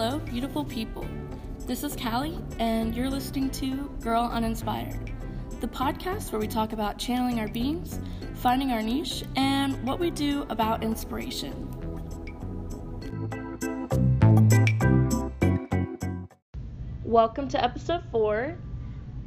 [0.00, 1.04] Hello, beautiful people.
[1.66, 5.12] This is Callie, and you're listening to Girl Uninspired,
[5.60, 7.98] the podcast where we talk about channeling our beings,
[8.34, 11.68] finding our niche, and what we do about inspiration.
[17.02, 18.56] Welcome to episode four.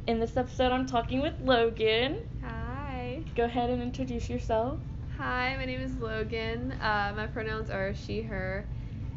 [0.07, 2.25] In this episode, I'm talking with Logan.
[2.45, 3.25] Hi.
[3.35, 4.79] Go ahead and introduce yourself.
[5.17, 6.71] Hi, my name is Logan.
[6.79, 8.65] Uh, my pronouns are she, her,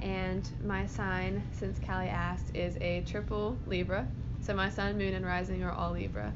[0.05, 4.07] and my sign, since Callie asked, is a triple Libra.
[4.43, 6.33] So my sun, moon, and rising are all Libra.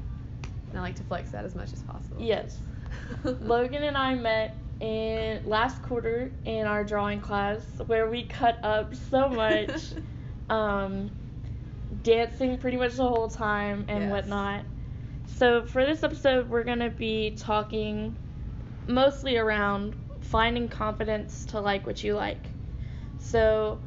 [0.69, 2.17] And I like to flex that as much as possible.
[2.19, 2.57] Yes.
[3.39, 8.95] Logan and I met in last quarter in our drawing class where we cut up
[8.95, 9.93] so much,
[10.49, 11.11] um,
[12.01, 14.11] dancing pretty much the whole time and Yes.
[14.11, 14.65] whatnot.
[15.27, 18.15] So for this episode, we're gonna be talking
[18.87, 22.48] mostly around finding confidence to like what you like.
[23.19, 23.79] So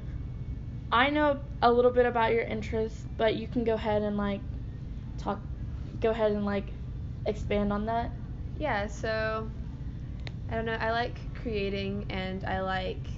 [0.91, 4.41] I know a little bit about your interests, but you can go ahead and like
[5.19, 5.41] talk.
[6.01, 6.73] Go ahead and like
[7.27, 8.13] expand on that.
[8.59, 9.49] Yeah, so
[10.51, 10.77] I don't know.
[10.79, 13.09] I like creating and I like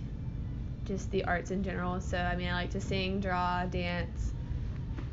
[0.85, 2.01] just the arts in general.
[2.01, 4.33] So, I mean, I like to sing, draw, dance,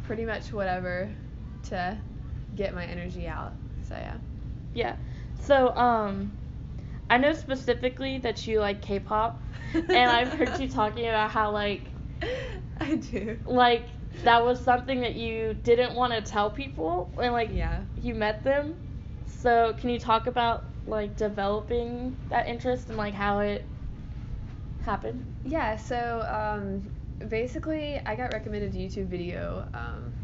[0.04, 1.10] pretty much whatever
[1.64, 1.98] to
[2.56, 3.56] get my energy out.
[3.88, 4.18] So, yeah.
[4.74, 4.96] Yeah.
[5.40, 6.34] So, um,
[7.12, 11.94] I know specifically that you like K-pop, and I've heard you talking about how like
[12.80, 13.40] I do.
[13.46, 13.86] like
[14.24, 17.84] that was something that you didn't want to tell people when like Yeah.
[17.96, 18.76] you met them.
[19.26, 23.70] So, can you talk about like developing that interest and like how it
[24.82, 25.26] happened?
[25.44, 26.90] Yeah, so um,
[27.30, 29.68] basically, I got recommended a YouTube video.
[29.74, 30.16] Um,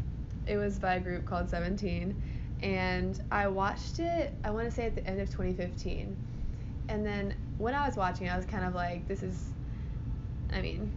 [0.46, 2.16] it was by a group called 17,
[2.60, 6.18] and I watched it, I want to say at the end of 2015.
[6.88, 9.50] And then when I was watching I was kind of like, this is,
[10.52, 10.90] I mean,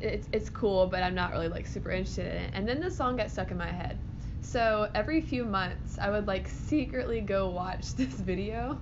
[0.00, 2.50] it's, it's cool, but I'm not really like super interested in it.
[2.54, 3.98] And then the song got stuck in my head.
[4.40, 8.80] So every few months, I would like secretly go watch this video.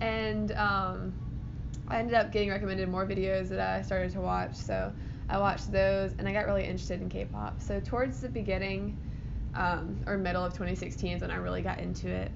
[0.00, 1.14] And um,
[1.88, 4.54] I ended up getting recommended more videos that I started to watch.
[4.54, 4.92] So
[5.28, 7.60] I watched those and I got really interested in K pop.
[7.60, 8.96] So towards the beginning
[9.54, 12.30] um, or middle of 2016 is when I really got into it.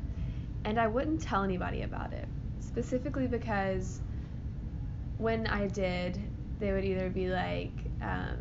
[0.65, 2.27] And I wouldn't tell anybody about it,
[2.77, 4.03] specifically because
[5.17, 6.21] when I did,
[6.61, 8.37] they would either be like, um,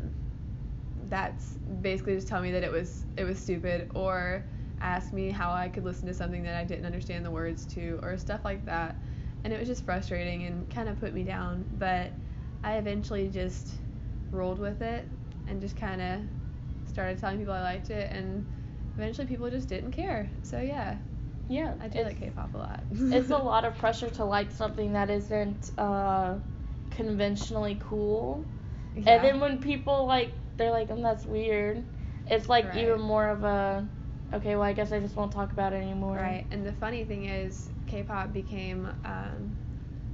[1.08, 4.44] that's basically just tell me that it was it was stupid or
[4.82, 7.98] ask me how I could listen to something that I didn't understand the words to
[8.02, 9.00] or stuff like that.
[9.42, 12.12] And it was just frustrating and kind of put me down, but
[12.62, 13.72] I eventually just
[14.32, 15.08] rolled with it
[15.46, 16.20] and just kind of
[16.84, 18.44] started telling people I liked it and
[18.98, 20.28] eventually people just didn't care.
[20.42, 20.98] So yeah,
[21.48, 22.84] Yeah, I do like K-pop a lot.
[23.12, 26.38] it's a lot of pressure to like something that isn't uh,
[26.90, 28.44] conventionally cool.
[28.94, 29.14] Yeah.
[29.14, 31.84] And then when people like they're like, "Um, that's weird,"
[32.30, 32.74] it's like Right.
[32.74, 33.88] even more of a,
[34.32, 36.16] okay, well, I guess I just won't talk about it anymore.
[36.16, 39.56] Right, and the funny thing is, K-pop became um,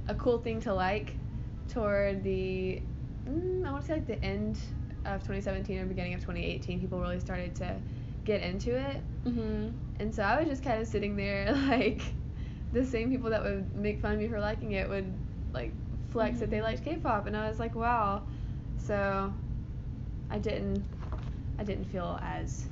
[0.07, 1.17] a cool thing to like
[1.67, 2.83] toward the,
[3.27, 4.59] mm, I want to say like the end
[5.05, 6.79] of 2017 or beginning of 2018.
[6.79, 7.81] People really started to
[8.25, 9.73] get into it, Mhm.
[9.99, 12.01] and so I was just kind of sitting there like,
[12.71, 15.13] the same people that would make fun of me for liking it would
[15.53, 15.73] like
[16.09, 16.63] flex that they Mhm.
[16.63, 18.23] liked K-pop, and I was like, wow.
[18.77, 19.33] So,
[20.29, 20.83] I didn't,
[21.59, 22.67] I didn't feel as,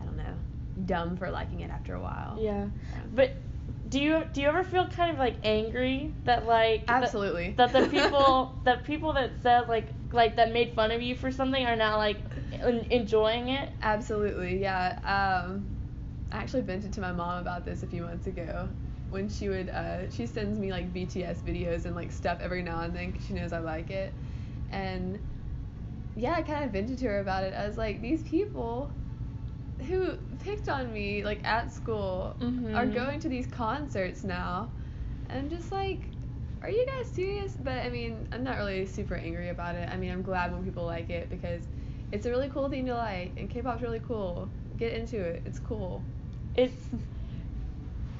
[0.00, 0.34] I don't know,
[0.86, 2.36] dumb for liking it after a while.
[2.38, 2.64] Yeah.
[2.92, 2.98] So.
[3.14, 3.36] But
[3.88, 7.54] do you do you ever feel kind of like angry that like that- Absolutely.
[7.58, 11.30] that, the people that people that said like like that made fun of you for
[11.30, 12.16] something are now like
[12.64, 13.70] en- enjoying it?
[13.82, 14.98] Absolutely, yeah.
[15.46, 15.66] Um,
[16.32, 18.70] I actually vented to my mom about this a few months ago
[19.10, 22.80] when she would, uh, she sends me like BTS videos and like stuff every now
[22.80, 24.14] and then 'cause she knows I like it.
[24.70, 25.20] And
[26.14, 27.54] yeah, I kind of vented to her about it.
[27.54, 28.92] I was like, these people
[29.86, 32.36] who picked on me like at school
[32.72, 32.92] are Mhm.
[32.94, 34.70] going to these concerts now.
[35.28, 36.10] And I'm just like,
[36.62, 37.56] are you guys serious?
[37.62, 39.88] But I mean, I'm not really super angry about it.
[39.90, 41.68] I mean, I'm glad when people like it because
[42.14, 44.48] it's a really cool thing to like, and K-pop's really cool.
[44.78, 45.42] Get into it.
[45.44, 46.02] It's cool.
[46.54, 46.88] It's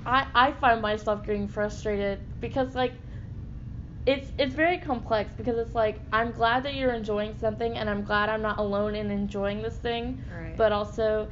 [0.04, 2.92] I I find myself getting frustrated because like
[4.04, 8.02] it's it's very complex because it's like I'm glad that you're enjoying something and I'm
[8.02, 10.22] glad I'm not alone in enjoying this thing.
[10.36, 10.56] Right.
[10.56, 11.28] But also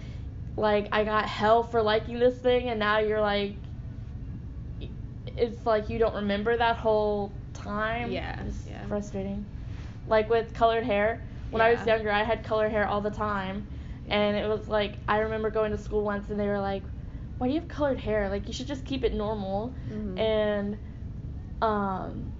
[0.57, 3.57] like I got hell for liking this thing and now you're like
[5.37, 8.13] it's like you don't remember that whole time.
[8.13, 8.87] Yeah, It's yeah.
[8.87, 9.45] frustrating.
[10.07, 11.21] Like with colored hair.
[11.53, 13.67] When I was younger I had colored hair all the time.
[14.09, 16.83] And it was like I remember going to school once and they were like,
[17.39, 18.29] Why do you have colored hair?
[18.29, 20.19] Like you should just keep it normal Mhm.
[20.19, 20.79] and
[21.61, 22.33] um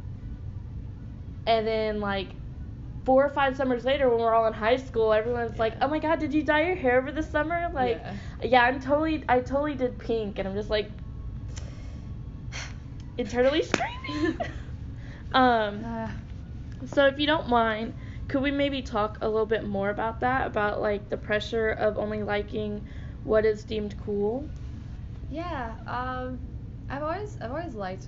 [1.47, 2.35] and then like
[3.05, 5.99] four or five summers later when we're all in high school everyone's like oh my
[5.99, 8.15] god did you dye your hair over the summer like Yeah.
[8.45, 10.91] yeah i'm totally i totally did pink and i'm just like
[13.19, 14.39] internally screaming
[15.33, 16.11] um Uh,
[16.87, 17.95] so if you don't mind
[18.33, 21.99] could we maybe talk a little bit more about that about like the pressure of
[21.99, 22.83] only liking
[23.25, 24.49] what is deemed cool
[25.33, 25.73] yeah.
[25.87, 26.39] Um,
[26.91, 28.07] I've always I've always liked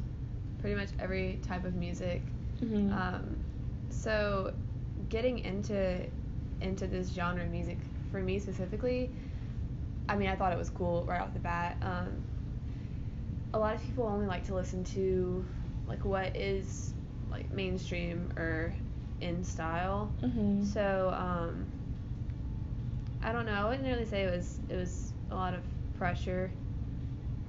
[0.61, 2.23] pretty much every type of music.
[2.63, 2.93] mm-hmm.
[2.93, 3.37] Um,
[3.89, 4.53] so
[5.09, 6.07] getting into
[6.61, 7.79] into this genre of music
[8.13, 9.11] for me specifically,
[10.07, 11.79] I mean I thought it was cool right off the bat.
[11.81, 12.23] Um,
[13.55, 15.45] a lot of people only like to listen to
[15.89, 16.93] like what is
[17.31, 18.75] like mainstream or
[19.25, 20.13] in style.
[20.23, 20.65] mm-hmm.
[20.65, 21.67] So um,
[23.23, 23.53] I don't know.
[23.53, 25.63] I wouldn't really say it was it was a lot of
[25.99, 26.51] pressure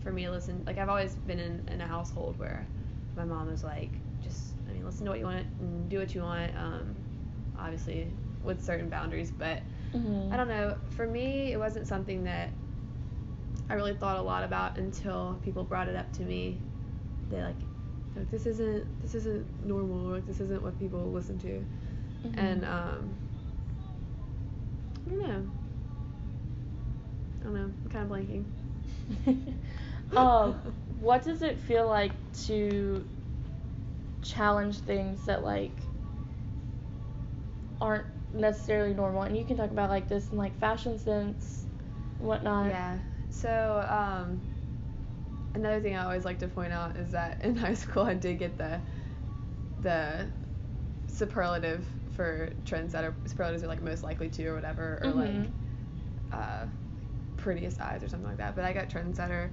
[0.01, 0.63] for me to listen.
[0.65, 2.65] Like I've always been in, in a household where
[3.15, 3.91] my mom was like,
[4.23, 6.55] just I mean, listen to what you want and do what you want.
[6.57, 6.95] Um,
[7.57, 8.11] obviously
[8.43, 9.61] with certain boundaries, but
[9.93, 10.33] Mm-hmm.
[10.33, 10.75] I don't know.
[10.89, 12.49] For me, it wasn't something that
[13.69, 16.59] I really thought a lot about until people brought it up to me.
[17.29, 17.55] They like,
[18.15, 19.97] like this isn't this isn't normal.
[20.11, 21.65] Like this isn't what people listen to.
[22.25, 22.37] Mhm.
[22.37, 23.15] And um,
[25.05, 25.47] I don't know.
[27.41, 27.71] I don't know.
[27.83, 29.55] I'm kind of blanking.
[30.17, 30.55] um,
[30.99, 32.11] what does it feel like
[32.45, 33.05] to
[34.21, 35.77] challenge things that like
[37.81, 39.23] aren't necessarily normal?
[39.23, 41.65] And you can talk about like this in like fashion sense,
[42.19, 42.67] whatnot.
[42.69, 42.97] Yeah.
[43.29, 44.41] So um,
[45.55, 48.39] another thing I always like to point out is that in high school I did
[48.39, 48.81] get the
[49.79, 50.27] the
[51.07, 55.35] superlative for trends that are superlatives are like most likely to or whatever or like
[55.35, 55.53] Mhm.
[56.31, 56.67] uh,
[57.37, 58.55] prettiest eyes or something like that.
[58.55, 59.51] But I got trendsetter.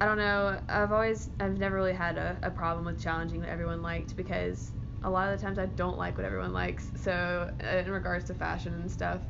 [0.00, 0.60] I don't know.
[0.68, 4.72] I've always, I've never really had a, a problem with challenging what everyone liked because
[5.02, 6.92] a lot of the times I don't like what everyone likes.
[6.96, 9.22] So uh, in regards to fashion and stuff,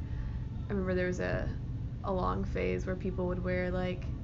[0.68, 1.48] I remember there was a,
[2.04, 4.15] a long phase where people would wear like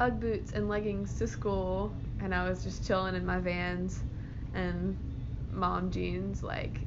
[0.00, 4.02] UGG boots and leggings to school, and I was just chilling in my Vans
[4.54, 4.96] and
[5.52, 6.42] mom jeans.
[6.42, 6.80] Like,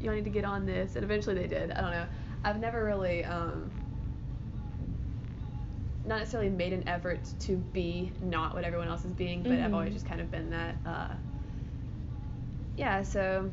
[0.00, 1.70] y'all need to get on this, and eventually they did.
[1.72, 2.06] I don't know.
[2.44, 3.70] I've never really um,
[6.04, 9.72] not necessarily made an effort to be not what everyone else is being, but I've
[9.72, 9.94] always Mhm.
[9.94, 10.76] just kind of been that.
[10.84, 11.14] Uh,
[12.76, 13.50] yeah, so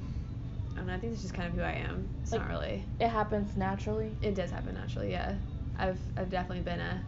[0.73, 0.93] I don't know.
[0.93, 2.07] I think it's just kind of who I am.
[2.21, 2.85] It's Like- not really.
[2.99, 4.15] It happens naturally.
[4.21, 5.11] It does happen naturally.
[5.11, 5.35] Yeah,
[5.77, 7.03] I've I've definitely been a.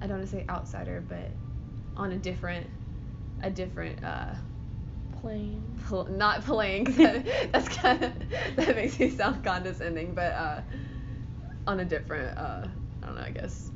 [0.00, 1.36] I don't want to say outsider, but
[1.96, 2.68] on a different,
[3.40, 4.02] a different.
[4.02, 4.34] Uh,
[5.12, 5.84] Plane.
[5.86, 6.84] pl- not playing.
[6.84, 8.12] that, that's kind of
[8.56, 10.62] that makes me sound condescending, but uh,
[11.66, 12.36] on a different.
[12.36, 12.66] Uh,
[13.02, 13.22] I don't know.
[13.22, 13.70] I guess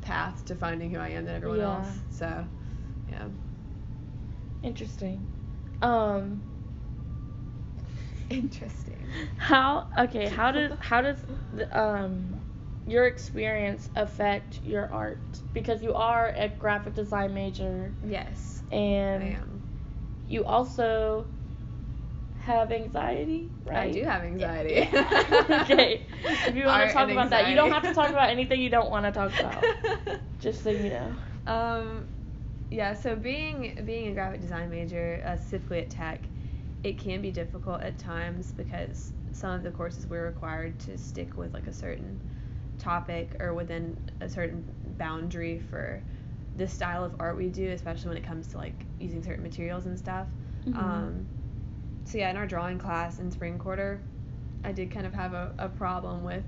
[0.00, 1.66] path to finding who I am than everyone Yeah.
[1.76, 2.00] else.
[2.10, 2.46] So,
[3.08, 3.28] yeah.
[4.62, 5.26] Interesting.
[5.82, 6.42] Um.
[8.30, 9.06] Interesting.
[9.36, 10.28] How okay?
[10.28, 12.35] How does how does the, um
[12.86, 15.40] your experience affect your art?
[15.52, 18.62] Because you are a graphic design major, Yes.
[18.70, 19.62] and I am.
[20.26, 21.26] you also
[22.38, 23.88] have anxiety, right?
[23.88, 24.88] I do have anxiety.
[25.62, 26.02] okay.
[26.46, 28.60] If you want Art to talk about that, you don't have to talk about anything
[28.60, 29.64] you don't want to talk about.
[30.38, 31.16] Just so you know.
[31.46, 32.06] Um,
[32.70, 32.94] yeah.
[32.94, 36.28] So being being a graphic design major, uh, specifically at Tech,
[36.82, 41.36] it can be difficult at times because some of the courses we're required to stick
[41.36, 42.20] with like a certain
[42.78, 44.64] topic or within a certain
[44.98, 46.02] boundary for
[46.56, 49.86] the style of art we do, especially when it comes to like using certain materials
[49.86, 50.28] and stuff.
[50.66, 50.78] Mhm.
[50.78, 51.26] Um,
[52.04, 54.00] so yeah, in our drawing class in spring quarter,
[54.64, 56.44] I did kind of have a, a problem with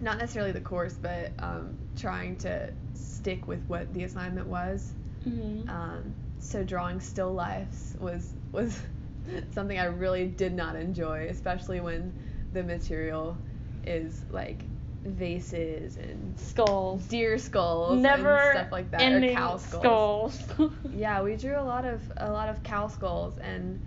[0.00, 4.94] not necessarily the course, but um, trying to stick with what the assignment was.
[5.26, 5.68] Mhm.
[5.68, 8.80] Um, so drawing still lifes was was
[9.52, 12.12] something I really did not enjoy, especially when
[12.52, 13.38] the material
[13.84, 14.64] is like
[15.04, 17.06] vases and Skulls.
[17.06, 20.38] deer skulls Never and stuff like that, or cow skulls.
[20.38, 20.70] skulls.
[20.94, 23.80] Yeah, we drew a lot of a lot of cow skulls, and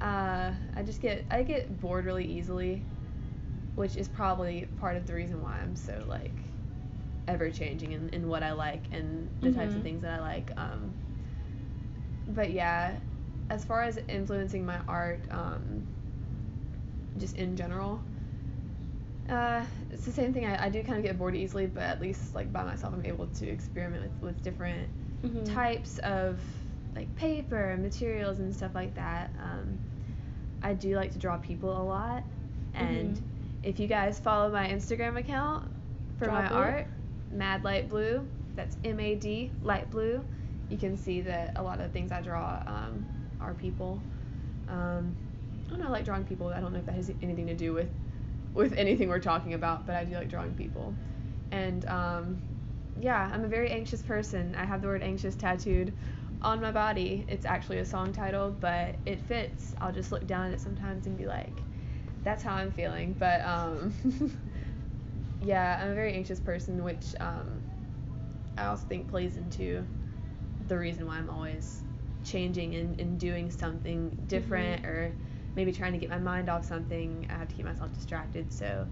[0.00, 2.82] uh, I just get I get bored really easily,
[3.74, 6.42] which is probably part of the reason why I'm so like
[7.28, 9.82] ever changing in, in what I like and the types of Mhm.
[9.82, 10.52] things that I like.
[10.56, 10.94] Um,
[12.28, 12.94] but yeah,
[13.50, 15.86] as far as influencing my art, um,
[17.18, 18.00] just in general,
[19.28, 20.46] uh, it's the same thing.
[20.46, 23.04] I, I do kind of get bored easily, but at least like by myself, I'm
[23.04, 24.88] able to experiment with, with different
[25.24, 25.52] Mhm.
[25.54, 26.40] types of
[26.94, 29.30] like paper and materials and stuff like that.
[29.42, 29.78] Um,
[30.62, 32.24] I do like to draw people a lot,
[32.74, 33.20] and Mhm.
[33.62, 35.68] if you guys follow my Instagram account
[36.18, 36.54] for my Drop it.
[36.54, 36.86] art,
[37.30, 40.24] Mad Light Blue, that's M A D Light Blue,
[40.70, 43.04] you can see that a lot of the things I draw um,
[43.40, 44.00] are people.
[44.68, 45.14] Um,
[45.66, 46.48] I don't know, I like drawing people.
[46.48, 47.88] I don't know if that has anything to do with
[48.56, 50.96] with anything we're talking about, but I do like drawing people.
[51.52, 52.42] And um,
[53.00, 54.54] yeah, I'm a very anxious person.
[54.56, 55.94] I have the word anxious tattooed
[56.42, 57.24] on my body.
[57.28, 59.74] It's actually a song title, but it fits.
[59.80, 61.64] I'll just look down at it sometimes and be like,
[62.24, 63.14] that's how I'm feeling.
[63.18, 63.94] But um,
[65.40, 67.62] yeah, I'm a very anxious person, which um,
[68.56, 69.86] I also think plays into
[70.68, 71.84] the reason why I'm always
[72.24, 74.88] changing and, and doing something different Mhm.
[74.88, 75.16] or
[75.56, 77.26] maybe trying to get my mind off something.
[77.30, 78.52] I have to keep myself distracted.
[78.52, 78.86] So,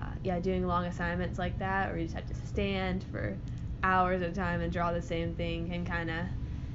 [0.00, 3.36] uh, yeah, doing long assignments like that, where you just have to stand for
[3.82, 6.26] hours at a time and draw the same thing, can kind of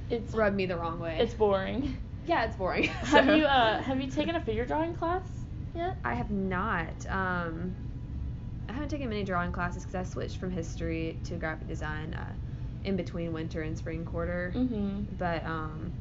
[0.10, 1.18] It's rub me the wrong way.
[1.20, 1.98] it's boring.
[2.26, 2.84] yeah, it's boring.
[3.04, 5.24] have you uh have you taken a figure drawing class
[5.76, 5.98] yet?
[6.06, 7.06] I have not.
[7.10, 7.76] Um,
[8.70, 12.32] I haven't taken many drawing classes because I switched from history to graphic design uh,
[12.86, 14.54] in between winter and spring quarter.
[14.56, 15.16] Mm-hmm.
[15.18, 15.92] But um,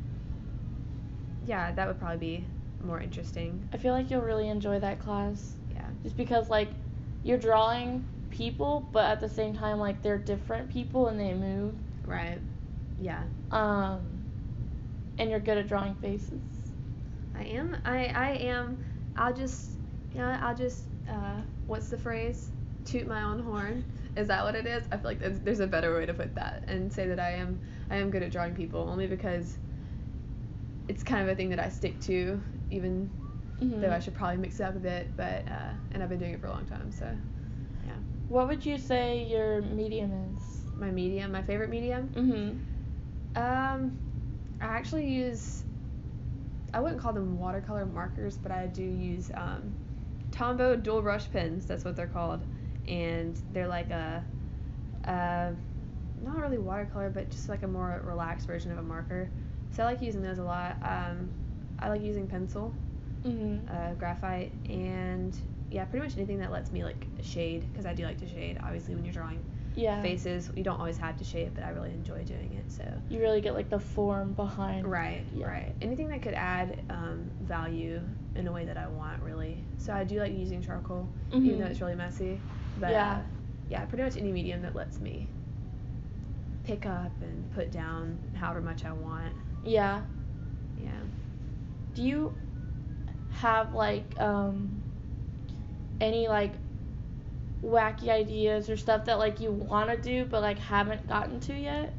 [1.46, 2.44] yeah, that would probably be
[2.84, 3.68] more interesting.
[3.72, 5.84] I feel like you'll really enjoy that class Yeah.
[6.02, 6.68] just because like
[7.22, 11.74] you're drawing people, but at the same time like they're different people and they move.
[12.06, 12.38] Right.
[13.00, 13.22] Yeah.
[13.50, 14.00] Um,
[15.18, 16.40] and you're good at drawing faces.
[17.34, 17.76] I am.
[17.84, 18.84] I I am.
[19.16, 19.72] I'll just.
[20.14, 20.38] Yeah.
[20.42, 20.84] I'll just.
[21.08, 22.50] Uh, what's the phrase?
[22.84, 23.84] Toot my own horn.
[24.16, 24.82] Is that what it is?
[24.90, 27.32] I feel like there's, there's a better way to put that and say that I
[27.32, 27.60] am.
[27.90, 29.56] I am good at drawing people only because.
[30.90, 33.08] It's kind of a thing that I stick to, even
[33.62, 33.80] Mhm.
[33.80, 35.12] though I should probably mix it up a bit.
[35.16, 37.06] But uh, and I've been doing it for a long time, so
[37.86, 37.92] yeah.
[38.26, 40.66] What would you say your medium is?
[40.80, 42.08] My medium, my favorite medium.
[42.08, 42.58] Mhm.
[43.36, 43.92] Um,
[44.60, 45.62] I actually use.
[46.74, 49.76] I wouldn't call them watercolor markers, but I do use um,
[50.32, 51.66] Tombow dual brush pens.
[51.66, 52.40] That's what they're called,
[52.88, 54.24] and they're like a,
[55.04, 55.50] uh,
[56.20, 59.30] not really watercolor, but just like a more relaxed version of a marker.
[59.72, 60.76] So I like using those a lot.
[60.82, 61.30] Um,
[61.78, 62.72] I like using pencil,
[63.24, 63.60] Mhm.
[63.70, 65.36] uh, graphite, and
[65.70, 68.58] yeah, pretty much anything that lets me like shade, because I do like to shade.
[68.62, 69.42] Obviously, when you're drawing
[69.76, 70.02] yeah.
[70.02, 72.70] faces, you don't always have to shade, but I really enjoy doing it.
[72.72, 72.84] So.
[73.08, 74.90] You really get like the form behind.
[74.90, 75.46] Right, Yeah.
[75.46, 75.74] right.
[75.80, 78.00] Anything that could add um, value
[78.34, 79.62] in a way that I want, really.
[79.78, 82.40] So I do like using charcoal, even though it's really messy.
[82.78, 83.18] But Yeah.
[83.18, 83.22] uh,
[83.68, 85.28] yeah, pretty much any medium that lets me
[86.64, 89.32] pick up and put down however much I want.
[89.64, 90.02] Yeah.
[90.76, 90.90] Yeah.
[91.94, 92.32] Do you
[93.30, 94.82] have like um
[96.00, 96.52] any like
[97.64, 101.54] wacky ideas or stuff that like you want to do but like haven't gotten to
[101.54, 101.92] yet?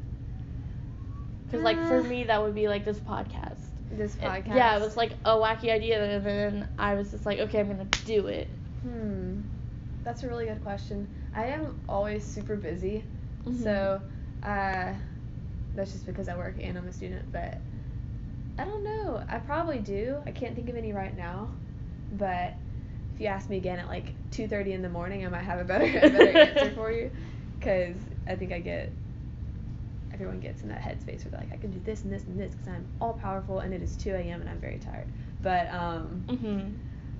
[1.50, 3.58] Cuz like for Uh, me that would be like this podcast.
[3.90, 4.54] This It- podcast.
[4.56, 7.66] yeah, it was like a wacky idea and then I was just like okay, I'm
[7.72, 8.48] going to do it.
[8.82, 9.42] Hmm.
[10.04, 11.06] That's a really good question.
[11.34, 13.04] I am always super busy.
[13.46, 13.62] Mhm.
[13.62, 14.02] So,
[14.42, 14.94] uh,
[15.74, 17.30] that's just because I work and I'm a student.
[17.32, 17.62] But
[18.58, 19.22] I don't know.
[19.28, 20.18] I probably do.
[20.26, 21.50] I can't think of any right now.
[22.12, 22.56] But
[23.14, 25.64] if you ask me again at like 2:30 in the morning, I might have a
[25.64, 27.10] better, a better answer for you.
[27.58, 28.92] Because I think I get
[30.12, 32.38] everyone gets in that headspace where they're like, I can do this and this and
[32.38, 34.40] this because I'm all powerful and it is 2 a.m.
[34.40, 35.06] and I'm very tired.
[35.42, 36.74] But um, Mhm.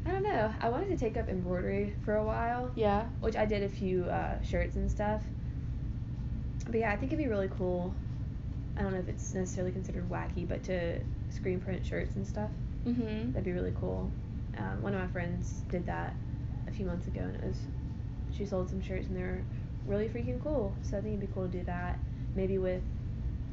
[0.05, 0.53] I don't know.
[0.61, 3.05] I wanted to take up embroidery for a while Yeah.
[3.21, 5.23] which I did a few uh, shirts and stuff.
[6.67, 7.95] But yeah, I think it'd be really cool.
[8.77, 10.99] I don't know if it's necessarily considered wacky, but to
[11.31, 12.51] screen print shirts and stuff,
[12.87, 13.33] Mhm.
[13.33, 14.11] that'd be really cool.
[14.57, 16.15] Um, one of my friends did that
[16.67, 17.67] a few months ago, and it was
[18.33, 19.43] she sold some shirts and they were
[19.87, 20.75] really freaking cool.
[20.83, 21.99] So I think it'd be cool to do that,
[22.35, 22.83] maybe with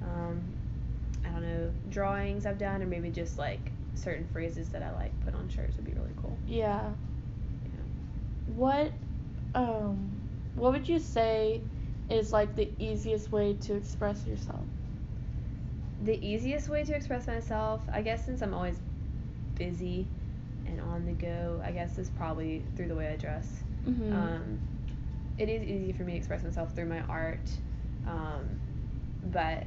[0.01, 0.41] um,
[1.25, 5.19] I don't know drawings I've done, or maybe just like certain phrases that I like
[5.25, 6.37] put on shirts would be really cool.
[6.47, 6.93] Yeah.
[7.65, 7.71] Yeah.
[8.55, 8.93] What
[9.55, 10.21] um
[10.55, 11.61] what would you say
[12.09, 14.65] is like the easiest way to express yourself?
[16.01, 18.79] The easiest way to express myself, I guess, since I'm always
[19.55, 20.07] busy
[20.65, 23.63] and on the go, I guess is probably through the way I dress.
[23.85, 24.13] Mhm.
[24.13, 24.59] Um,
[25.37, 27.51] it is easy for me to express myself through my art,
[28.07, 28.59] um,
[29.31, 29.65] but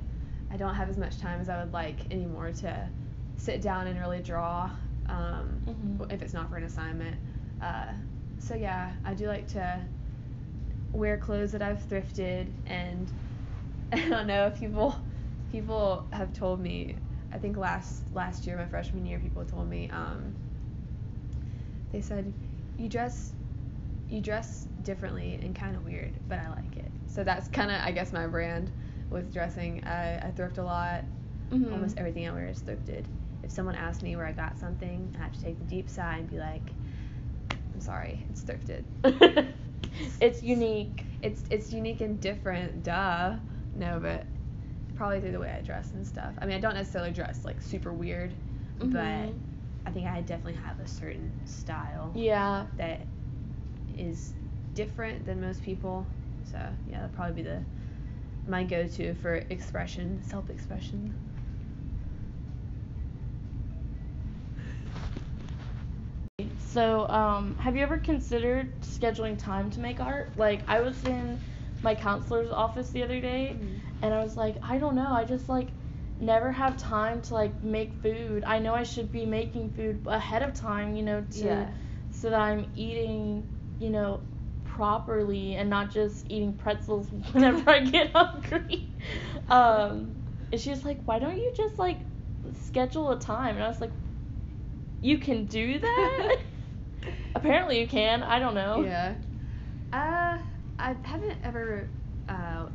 [0.50, 2.88] I don't have as much time as I would like anymore to
[3.36, 4.70] sit down and really draw
[5.06, 6.12] um, Mhm.
[6.12, 7.16] if it's not for an assignment.
[7.60, 7.92] Uh,
[8.38, 9.86] so yeah, I do like to
[10.92, 13.10] wear clothes that I've thrifted, and
[13.92, 14.96] I don't know if people
[15.52, 16.98] people have told me.
[17.32, 20.34] I think last last year, my freshman year, people told me um,
[21.92, 22.32] they said
[22.78, 23.34] you dress
[24.08, 26.92] you dress differently and kind of weird, but I like it.
[27.06, 28.70] So that's kind of I guess my brand
[29.10, 29.84] with dressing.
[29.84, 31.04] I, I thrift a lot.
[31.52, 31.72] Mhm.
[31.72, 33.06] Almost everything I wear is thrifted.
[33.42, 36.18] If someone asks me where I got something, I have to take the deep sigh
[36.18, 36.74] and be like,
[37.74, 38.84] I'm sorry, it's thrifted.
[40.20, 41.06] it's unique.
[41.22, 43.36] It's it's unique and different, duh.
[43.74, 44.26] No, but
[45.02, 46.32] probably through the way I dress and stuff.
[46.40, 48.32] I mean, I don't necessarily dress like super weird,
[48.78, 49.34] but Mhm.
[49.84, 52.66] I think I definitely have a certain style Yeah.
[52.76, 53.00] that
[53.98, 54.32] is
[54.76, 56.06] different than most people.
[56.44, 57.64] So yeah, that'd probably be the
[58.46, 61.12] my go-to for expression, self-expression.
[66.60, 70.30] So, um, have you ever considered scheduling time to make art?
[70.36, 71.38] Like, I was in
[71.82, 73.80] my counselor's office the other day, Mhm.
[74.02, 75.70] And I was like, I don't know, I just like
[76.20, 78.44] never have time to like make food.
[78.46, 81.68] I know I should be making food ahead of time, you know, to Yeah.
[82.10, 83.46] so that I'm eating,
[83.78, 84.20] you know,
[84.64, 88.88] properly and not just eating pretzels whenever I get hungry.
[89.48, 90.14] Um,
[90.52, 92.00] and she was like, why don't you just like
[92.54, 93.56] schedule a time?
[93.56, 93.92] And I was like,
[95.00, 96.36] you can do that?
[97.34, 98.22] Apparently you can.
[98.22, 98.84] I don't know.
[98.84, 99.14] Yeah.
[99.92, 100.38] Uh,
[100.78, 101.88] I haven't ever
[102.28, 102.66] uh,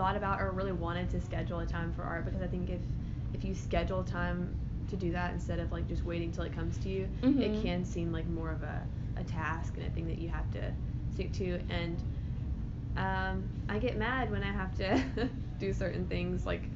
[0.00, 2.82] thought about or really wanted to schedule a time for art because I think if
[3.34, 4.56] if you schedule time
[4.88, 7.62] to do that instead of like just waiting till it comes to you, it Mhm.
[7.62, 10.74] can seem like more of a, a task and a thing that you have to
[11.10, 11.60] stick to.
[11.68, 12.02] And
[12.96, 15.02] um, I get mad when I have to
[15.58, 16.70] do certain things like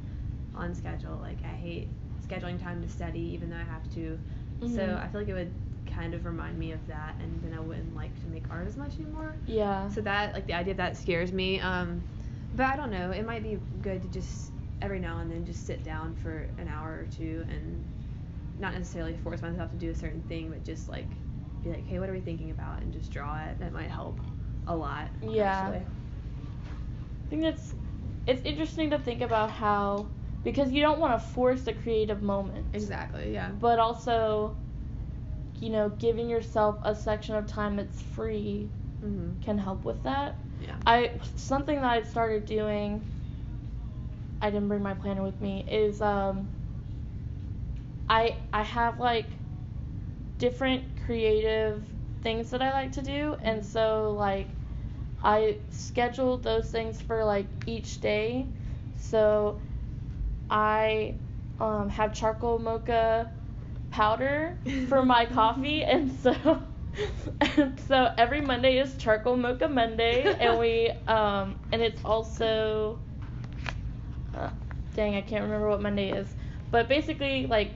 [0.54, 1.18] on schedule.
[1.20, 1.90] Like I hate
[2.28, 4.18] scheduling time to study even though I have to.
[4.66, 4.98] So Mhm.
[5.02, 5.52] I feel like it would
[5.86, 8.76] kind of remind me of that, and then I wouldn't like to make art as
[8.76, 9.34] much anymore.
[9.46, 9.88] Yeah.
[9.88, 11.60] So that like the idea of that scares me.
[11.60, 12.04] Um,
[12.54, 13.10] but I don't know.
[13.10, 16.68] It might be good to just every now and then just sit down for an
[16.68, 17.84] hour or two and
[18.58, 21.08] not necessarily force myself to do a certain thing, but just like
[21.62, 23.58] be like, hey, what are we thinking about, and just draw it.
[23.58, 24.20] That might help
[24.66, 25.10] a lot.
[25.20, 25.60] Yeah.
[25.60, 25.86] Actually.
[27.26, 27.74] I think that's
[28.26, 30.06] it's interesting to think about how
[30.44, 32.66] because you don't want to force a creative moment.
[32.74, 33.32] Exactly.
[33.32, 33.50] Yeah.
[33.60, 34.56] But also,
[35.60, 38.70] you know, giving yourself a section of time that's free
[39.02, 39.40] Mhm.
[39.40, 40.38] can help with that.
[40.64, 40.74] Yeah.
[40.86, 43.04] I something that I started doing.
[44.40, 45.64] I didn't bring my planner with me.
[45.68, 46.48] Is um.
[48.08, 49.26] I I have like
[50.38, 51.84] different creative
[52.22, 54.48] things that I like to do, and so like
[55.22, 58.46] I scheduled those things for like each day.
[58.96, 59.58] So
[60.50, 61.16] I
[61.60, 63.30] um, have charcoal mocha
[63.90, 64.54] powder
[64.88, 66.34] for my coffee, and so
[67.40, 72.98] and so every Monday is charcoal mocha Monday, and we um, and it's also
[74.34, 74.50] uh,
[74.94, 76.34] dang I can't remember what Monday is,
[76.70, 77.72] but basically like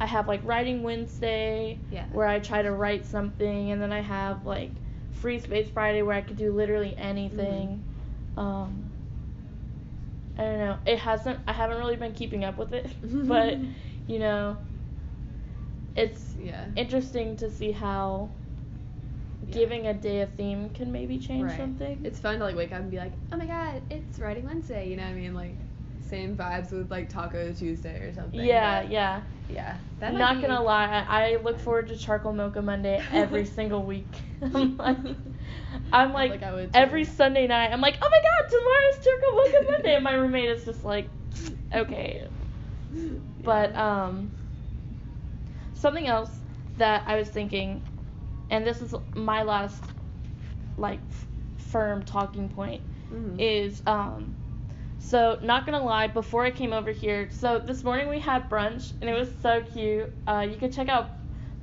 [0.00, 2.04] I have like writing Wednesday Yeah.
[2.12, 4.70] where I try to write something, and then I have like
[5.12, 7.82] free space Friday where I could do literally anything.
[8.36, 8.84] Um,
[10.38, 10.76] I don't know.
[10.86, 11.40] It hasn't.
[11.48, 13.58] I haven't really been keeping up with it, but
[14.06, 14.56] you know,
[15.96, 16.64] it's Yeah.
[16.76, 18.30] interesting to see how.
[19.52, 21.56] Giving a day a theme can maybe change Right.
[21.56, 21.98] something.
[22.04, 24.88] It's fun to like wake up and be like, oh my god, it's Writing Wednesday.
[24.88, 25.34] You know what I mean?
[25.34, 25.56] Like
[26.00, 28.40] same vibes with like Taco Tuesday or something.
[28.40, 29.22] yeah, but- yeah.
[29.50, 29.76] Yeah.
[30.00, 33.82] That Not be- gonna lie, I I look forward to Charcoal Mocha Monday every single
[33.82, 34.06] week.
[34.42, 34.98] I'm like,
[35.92, 37.04] I'm like, like I every.
[37.04, 40.64] Sunday night, I'm like, oh my god, tomorrow's Charcoal Mocha Monday, and my roommate is
[40.64, 41.08] just like,
[41.74, 42.26] okay.
[43.42, 44.30] But um,
[45.74, 46.30] something else
[46.76, 47.82] that I was thinking,
[48.50, 49.82] and this is my last
[50.76, 51.26] like f-
[51.58, 52.82] firm talking point,
[53.12, 53.36] Mhm.
[53.38, 54.36] is um.
[55.00, 58.92] So not gonna lie, before I came over here, so this morning we had brunch
[59.00, 60.12] and it was so cute.
[60.26, 61.10] Uh, you can check out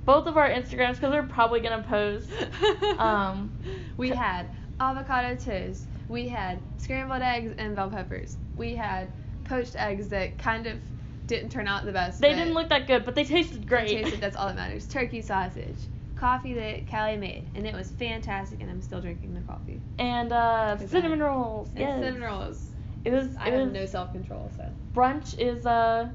[0.06, 2.30] both of our Instagrams because we're probably gonna post.
[3.00, 3.52] Um,
[3.98, 4.48] we had
[4.80, 5.86] avocado toast.
[6.08, 8.38] We had scrambled eggs and bell peppers.
[8.56, 9.10] We had
[9.44, 10.80] poached eggs that kind of
[11.28, 12.22] didn't turn out the best.
[12.22, 13.90] They didn't look that good, but they tasted they great.
[13.90, 14.86] tasted, that's all that matters.
[14.88, 15.78] Turkey sausage.
[16.26, 19.80] Coffee that Callie made, and it was fantastic, and I'm still drinking the coffee.
[20.00, 21.28] and uh, cinnamon time.
[21.28, 21.70] rolls.
[21.76, 22.00] And Yes.
[22.04, 22.70] cinnamon rolls.
[23.04, 23.36] It was.
[23.40, 23.72] I It have was.
[23.74, 24.64] no self control, so.
[24.96, 26.10] brunch is uh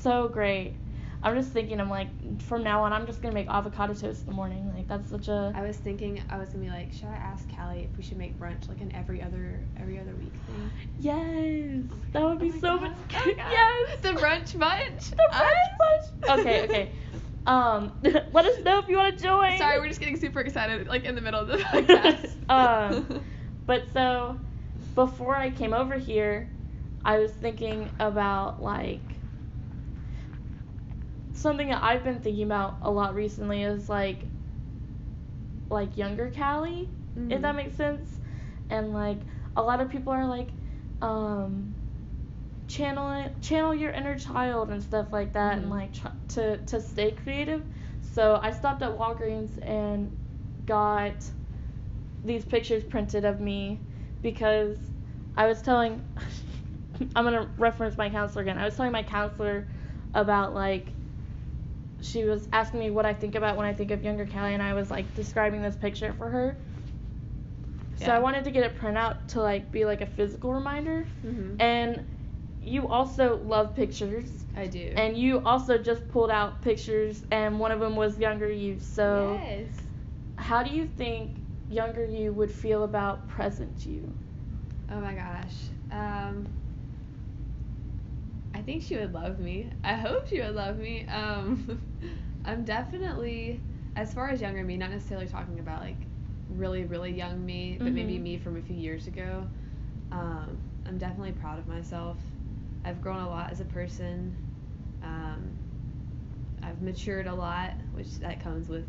[0.00, 0.76] so great.
[1.22, 1.78] I'm just thinking.
[1.78, 2.08] I'm like,
[2.40, 4.72] from now on, I'm just gonna make avocado toast in the morning.
[4.74, 5.52] Like that's such a.
[5.54, 8.16] I was thinking I was gonna be like, should I ask Callie if we should
[8.16, 10.70] make brunch like an every other every other week thing?
[10.98, 12.80] Yes, that would be Oh so God.
[12.80, 12.96] much.
[13.14, 14.00] Oh yes.
[14.00, 15.10] The brunch bunch.
[15.10, 16.40] The brunch bunch.
[16.40, 16.90] Okay, okay.
[17.46, 19.58] Um, let us know if you want to join.
[19.58, 22.34] Sorry, we're just getting super excited like in the middle of the podcast.
[22.48, 23.20] um,
[23.66, 24.36] but so
[24.94, 26.48] before I came over here,
[27.04, 29.18] I was thinking about like
[31.32, 34.28] something that I've been thinking about a lot recently is like
[35.70, 36.88] like younger Callie,
[37.30, 37.56] if that Mhm.
[37.56, 38.20] makes sense.
[38.70, 39.20] And like
[39.56, 40.50] a lot of people are like
[41.00, 41.74] um
[42.68, 45.70] channel it, channel your inner child and stuff like that and Mhm.
[45.70, 47.62] like try, to to stay creative.
[48.00, 50.10] So I stopped at Walgreens and
[50.66, 51.30] got
[52.24, 53.80] these pictures printed of me
[54.22, 54.78] because
[55.36, 56.02] I was telling
[57.16, 58.58] I'm gonna reference my counselor again.
[58.58, 59.66] I was telling my counselor
[60.14, 60.92] about like
[62.00, 64.62] she was asking me what I think about when I think of younger Callie, and
[64.62, 66.56] I was like describing this picture for her.
[67.98, 68.06] Yeah.
[68.06, 71.04] So I wanted to get it print out to like be like a physical reminder.
[71.24, 71.60] mm-hmm.
[71.60, 72.04] And
[72.62, 74.92] you also love pictures, I do.
[74.96, 78.78] and you also just pulled out pictures, and one of them was younger you.
[78.80, 79.86] So yes.
[80.36, 84.14] how do you think younger you would feel about present you?
[84.90, 85.68] Oh my gosh.
[85.90, 86.48] Um,
[88.54, 89.70] I think she would love me.
[89.84, 91.06] I hope she would love me.
[91.06, 91.80] Um,
[92.44, 93.62] I'm definitely,
[93.96, 96.06] as far as younger me, not necessarily talking about like
[96.48, 98.22] really, really young me, but maybe Mhm.
[98.22, 99.46] me from a few years ago.
[100.12, 102.18] Um, I'm definitely proud of myself.
[102.84, 104.36] I've grown a lot as a person.
[105.02, 105.58] Um,
[106.62, 108.86] I've matured a lot, which that comes with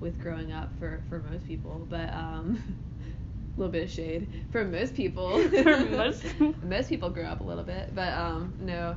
[0.00, 1.86] with growing up for for most people.
[1.88, 2.60] But um,
[3.56, 5.38] a little bit of shade for most people.
[5.48, 6.26] For most-
[6.62, 8.96] most people grow up a little bit, but um, no.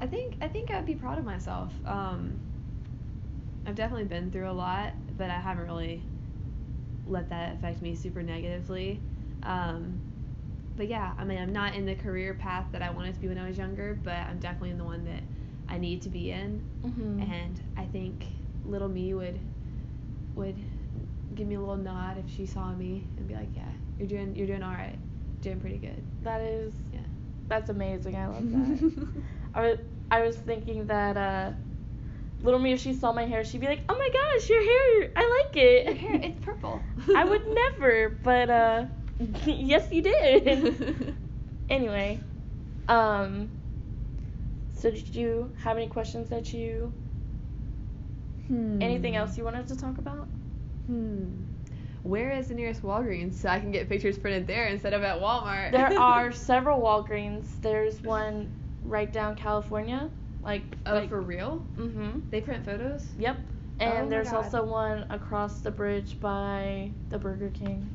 [0.00, 1.80] I think I think I'd be proud of myself.
[1.86, 2.38] Um,
[3.66, 6.02] I've definitely been through a lot, but I haven't really
[7.06, 9.00] let that affect me super negatively.
[9.42, 10.00] Um,
[10.76, 13.28] but yeah, I mean, I'm not in the career path that I wanted to be
[13.28, 15.22] when I was younger, but I'm definitely in the one that
[15.68, 16.62] I need to be in.
[16.82, 18.26] hmm And I think
[18.64, 19.40] little me would
[20.34, 20.56] would
[21.34, 24.36] give me a little nod if she saw me and be like, "Yeah, you're doing
[24.36, 24.98] you're doing all right,
[25.42, 27.00] doing pretty good." That is Yeah.
[27.48, 28.16] that's amazing.
[28.16, 28.92] I love that.
[29.54, 29.78] I was
[30.10, 31.52] I was thinking that uh,
[32.42, 35.10] little me if she saw my hair, she'd be like, "Oh my gosh, your hair!
[35.16, 36.82] I like it." Your hair, it's purple.
[37.16, 37.42] I would
[37.80, 38.84] never, but uh,
[39.46, 41.14] yes, you did.
[41.68, 42.20] anyway,
[42.88, 43.50] um,
[44.74, 46.92] so did you have any questions that you?
[48.48, 48.80] Hmm.
[48.82, 50.28] Anything else you wanted to talk about?
[50.86, 51.26] Hmm.
[52.02, 55.20] Where is the nearest Walgreens so I can get pictures printed there instead of at
[55.20, 55.72] Walmart?
[55.72, 57.44] There are several Walgreens.
[57.62, 58.48] There's one
[58.84, 60.08] right down California,
[60.42, 60.76] like.
[60.86, 61.62] Oh, like, for real?
[61.78, 62.20] Mm-hmm.
[62.30, 63.06] They print photos?
[63.18, 63.38] Yep.
[63.80, 67.90] Oh And my there's also one across the bridge by the Burger King.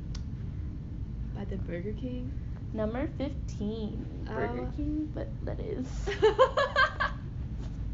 [1.42, 2.32] By the Burger King?
[2.72, 4.06] Number 15.
[4.28, 4.76] Burger Oh.
[4.76, 5.88] King, but that is.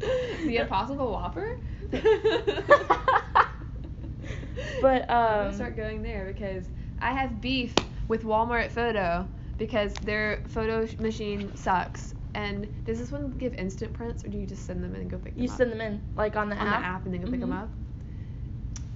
[0.44, 1.46] the Impossible Whopper?
[4.82, 6.68] But, I'm um, gonna start going there because
[7.00, 7.74] I have beef
[8.06, 12.12] with Walmart Photo because their photo machine sucks.
[12.34, 15.10] And does this one give instant prints or do you just send them in and
[15.10, 15.52] go pick them You up?
[15.52, 16.80] You send them in, like on the on app.
[16.80, 17.70] the app and then go pick them up.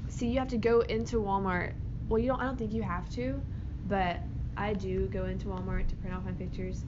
[0.08, 1.72] See, you have to go into Walmart.
[2.10, 2.40] Well, you don't.
[2.40, 3.40] I don't think you have to,
[3.88, 4.22] but
[4.56, 6.84] I do go into Walmart to print off my pictures.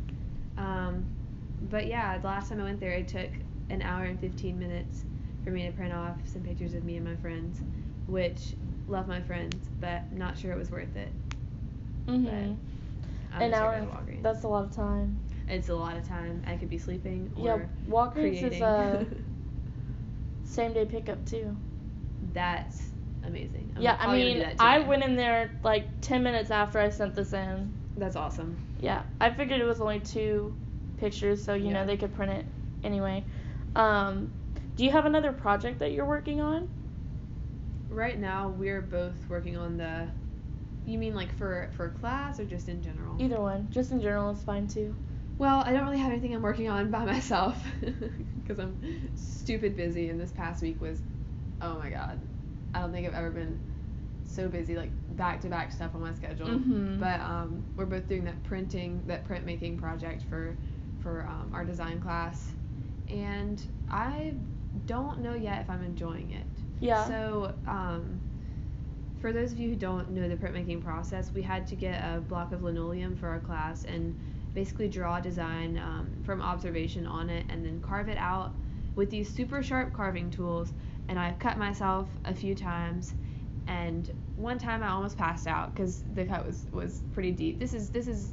[0.57, 1.07] Um,
[1.71, 3.31] but yeah, the last time I went there, it took
[3.71, 5.05] an hour and 15 minutes
[5.43, 7.61] for me to print off some pictures of me and my friends,
[8.07, 8.55] which
[8.89, 11.13] love my friends, but not sure it was worth it.
[12.07, 12.57] Mhm.
[13.37, 13.73] An hour.
[13.73, 14.23] gonna go to Walgreens.
[14.23, 15.19] That's a lot of time.
[15.49, 16.43] It's a lot of time.
[16.47, 18.53] I could be sleeping or Yeah, Walgreens creating.
[18.55, 19.05] is uh,
[20.45, 21.57] same day pickup too.
[22.33, 22.91] That's
[23.27, 23.73] amazing.
[23.77, 26.79] I'm yeah, I probably gonna do mean, I went in there like 10 minutes after
[26.79, 27.73] I sent this in.
[27.97, 28.59] That's awesome.
[28.81, 30.55] Yeah, I figured it was only two
[30.99, 31.73] pictures, so you Yeah.
[31.75, 32.47] know they could print it
[32.83, 33.25] anyway.
[33.77, 34.31] Um,
[34.77, 36.69] do you have another project that you're working on?
[37.91, 40.09] Right now, we're both working on the.
[40.87, 43.17] You mean like for for class or just in general?
[43.19, 44.95] Either one, just in general is fine too.
[45.39, 48.77] Well, I don't really have anything I'm working on by myself because I'm
[49.15, 51.01] stupid busy, and this past week was,
[51.61, 52.19] oh my god,
[52.75, 53.59] I don't think I've ever been
[54.25, 56.49] so busy like back to back stuff on my schedule.
[56.49, 56.99] Mhm.
[56.99, 60.57] But um, we're both doing that printing, that printmaking project for
[61.01, 62.53] for um, our design class,
[63.09, 64.35] and I
[64.87, 66.47] don't know yet if I'm enjoying it.
[66.81, 67.07] Yeah.
[67.07, 68.19] So, um,
[69.21, 72.21] for those of you who don't know the printmaking process, we had to get a
[72.21, 74.19] block of linoleum for our class and
[74.55, 78.55] basically draw a design um, from observation on it and then carve it out
[78.97, 80.73] with these super sharp carving tools.
[81.09, 83.15] And I've cut myself a few times,
[83.67, 87.59] and one time I almost passed out because the cut was was pretty deep.
[87.59, 88.33] This is this is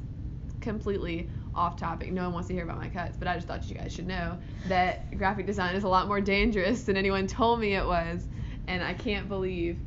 [0.60, 2.12] completely off topic.
[2.12, 4.06] No one wants to hear about my cuts, but I just thought you guys should
[4.06, 8.26] know that graphic design is a lot more dangerous than anyone told me it was.
[8.68, 9.78] And I can't believe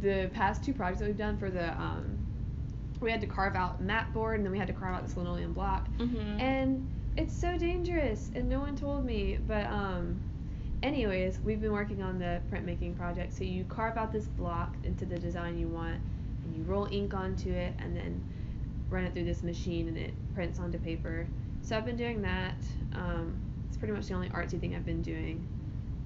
[0.00, 2.18] the past two projects that we've done for the um,
[3.00, 5.16] we had to carve out mat board and then we had to carve out this
[5.16, 5.86] linoleum block.
[5.98, 6.40] Mhm.
[6.40, 9.38] And it's so dangerous and no one told me.
[9.46, 10.20] But um
[10.84, 13.32] anyways, we've been working on the printmaking project.
[13.32, 16.00] So you carve out this block into the design you want
[16.44, 18.22] and you roll ink onto it and then
[18.90, 21.26] run it through this machine and it prints onto paper.
[21.62, 22.54] So I've been doing that.
[22.94, 23.34] Um,
[23.68, 25.46] it's pretty much the only artsy thing I've been doing.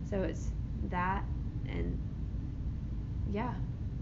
[0.09, 0.51] So it's
[0.91, 1.25] that
[1.69, 1.99] and
[3.31, 3.53] yeah,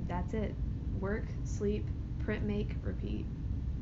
[0.07, 0.55] that's it.
[1.01, 1.89] Work, sleep,
[2.21, 3.27] print, make, repeat.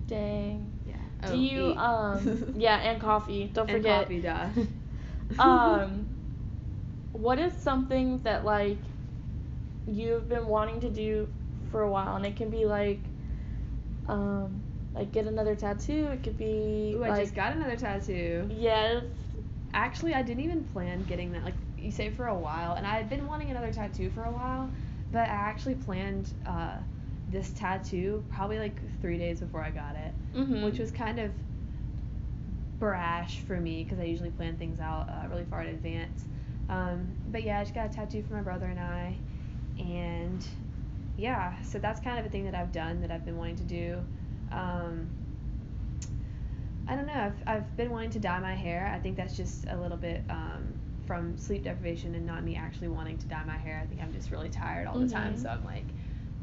[0.06, 0.72] Dang.
[0.86, 0.94] Yeah.
[1.26, 1.76] Do Oh, you eat.
[1.76, 3.50] um yeah, and coffee.
[3.52, 4.02] Don't And forget.
[4.02, 4.48] coffee, duh.
[5.38, 6.03] um
[7.14, 8.78] what is something that like
[9.86, 11.28] you've been wanting to do
[11.70, 13.00] for a while, and it can be like,
[14.08, 14.62] um,
[14.94, 16.10] like get another tattoo.
[16.12, 18.48] It could be Ooh, like I just got another tattoo.
[18.50, 19.02] yes.
[19.72, 21.44] Actually, I didn't even plan getting that.
[21.44, 24.30] Like you say, for a while, and I had been wanting another tattoo for a
[24.30, 24.70] while,
[25.10, 26.76] but I actually planned uh,
[27.32, 30.62] this tattoo probably like three days before I got it, Mhm.
[30.64, 31.32] which was kind of
[32.78, 36.26] brash for me because I usually plan things out uh, really far in advance.
[36.68, 39.16] Um, but yeah, I just got a tattoo for my brother and I,
[39.78, 40.44] and
[41.16, 43.64] yeah, so that's kind of a thing that I've done that I've been wanting to
[43.64, 43.98] do.
[44.50, 45.10] Um,
[46.86, 47.14] I don't know.
[47.14, 48.92] I've, I've been wanting to dye my hair.
[48.94, 50.62] I think that's just a little bit um,
[51.06, 53.80] from sleep deprivation and not me actually wanting to dye my hair.
[53.82, 55.34] I think I'm just really tired all the time.
[55.34, 55.38] Mhm.
[55.42, 55.86] So I'm like,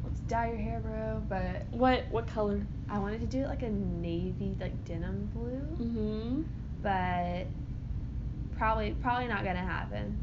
[0.04, 1.22] let's dye your hair, bro.
[1.28, 2.66] But What what color?
[2.88, 5.76] I wanted to do it like a navy, like denim blue.
[5.80, 6.44] Mhm.
[6.82, 7.46] But
[8.62, 10.16] probably probably not gonna happen.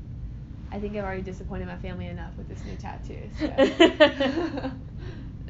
[0.72, 3.30] I think I've already disappointed my family enough with this new tattoo.
[3.38, 4.72] So.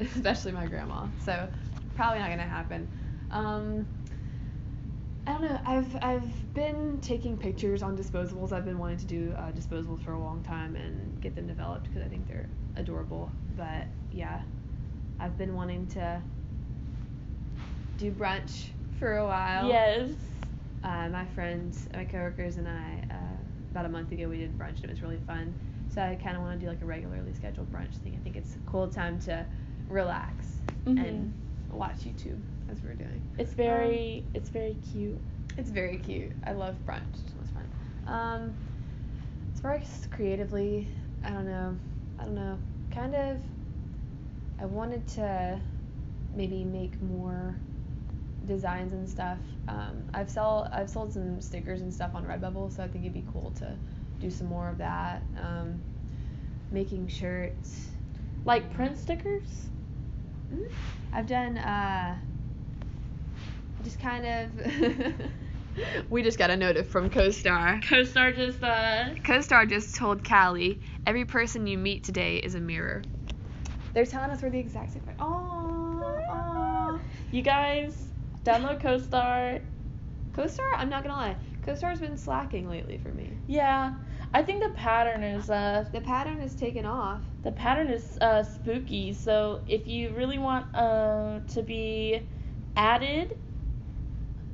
[0.00, 1.06] Especially my grandma.
[1.24, 1.48] So
[1.94, 2.88] probably not gonna happen.
[3.30, 3.86] Um,
[5.24, 5.60] I don't know.
[5.64, 8.50] I've I've been taking pictures on disposables.
[8.50, 11.84] I've been wanting to do uh, disposables for a long time and get them developed
[11.84, 13.30] because I think they're adorable.
[13.56, 14.40] But yeah,
[15.20, 16.20] I've been wanting to
[17.98, 19.68] do brunch for a while.
[19.68, 20.10] Yes.
[20.82, 23.14] Uh, my friends, my coworkers, and I, uh,
[23.70, 25.54] about a month ago, we did brunch and it was really fun.
[25.88, 28.14] So I kind of want to do like a regularly scheduled brunch thing.
[28.14, 29.44] I think it's a cool time to
[29.88, 30.98] relax Mhm.
[31.06, 31.34] and
[31.72, 32.40] watch YouTube
[32.70, 33.20] as we're doing.
[33.38, 35.20] It's very it's very cute.
[35.58, 36.32] It's very cute.
[36.44, 37.02] I love brunch.
[37.12, 37.68] It's so much fun.
[38.06, 38.56] Um,
[39.54, 40.88] as far as creatively,
[41.24, 41.76] I don't know.
[42.18, 42.58] I don't know.
[42.90, 43.38] Kind of.
[44.58, 45.60] I wanted to
[46.34, 47.56] maybe make more
[48.46, 49.38] designs and stuff.
[49.68, 53.14] Um, I've sell I've sold some stickers and stuff on Redbubble, so I think it'd
[53.14, 53.74] be cool to
[54.20, 55.22] do some more of that.
[55.40, 55.80] Um,
[56.70, 57.88] making shirts.
[58.44, 59.68] Like print stickers?
[60.52, 60.70] Mm,
[61.12, 62.16] I've done uh,
[63.84, 65.20] just kind of.
[66.10, 67.82] we just got a note from CoStar.
[67.84, 73.02] CoStar just uh CoStar just told Callie, every person you meet today is a mirror.
[73.92, 75.02] They're telling us we're the exact same.
[75.18, 77.00] Aww.
[77.32, 78.09] you guys
[78.44, 79.60] download CoStar.
[80.32, 83.30] CoStar, I'm not gonna lie, CoStar's been slacking lately for me.
[83.46, 83.94] Yeah.
[84.32, 87.20] I think the pattern is uh The pattern is taken off.
[87.42, 89.12] the pattern is uh spooky.
[89.12, 92.22] So if you really want uh to be
[92.76, 93.36] added,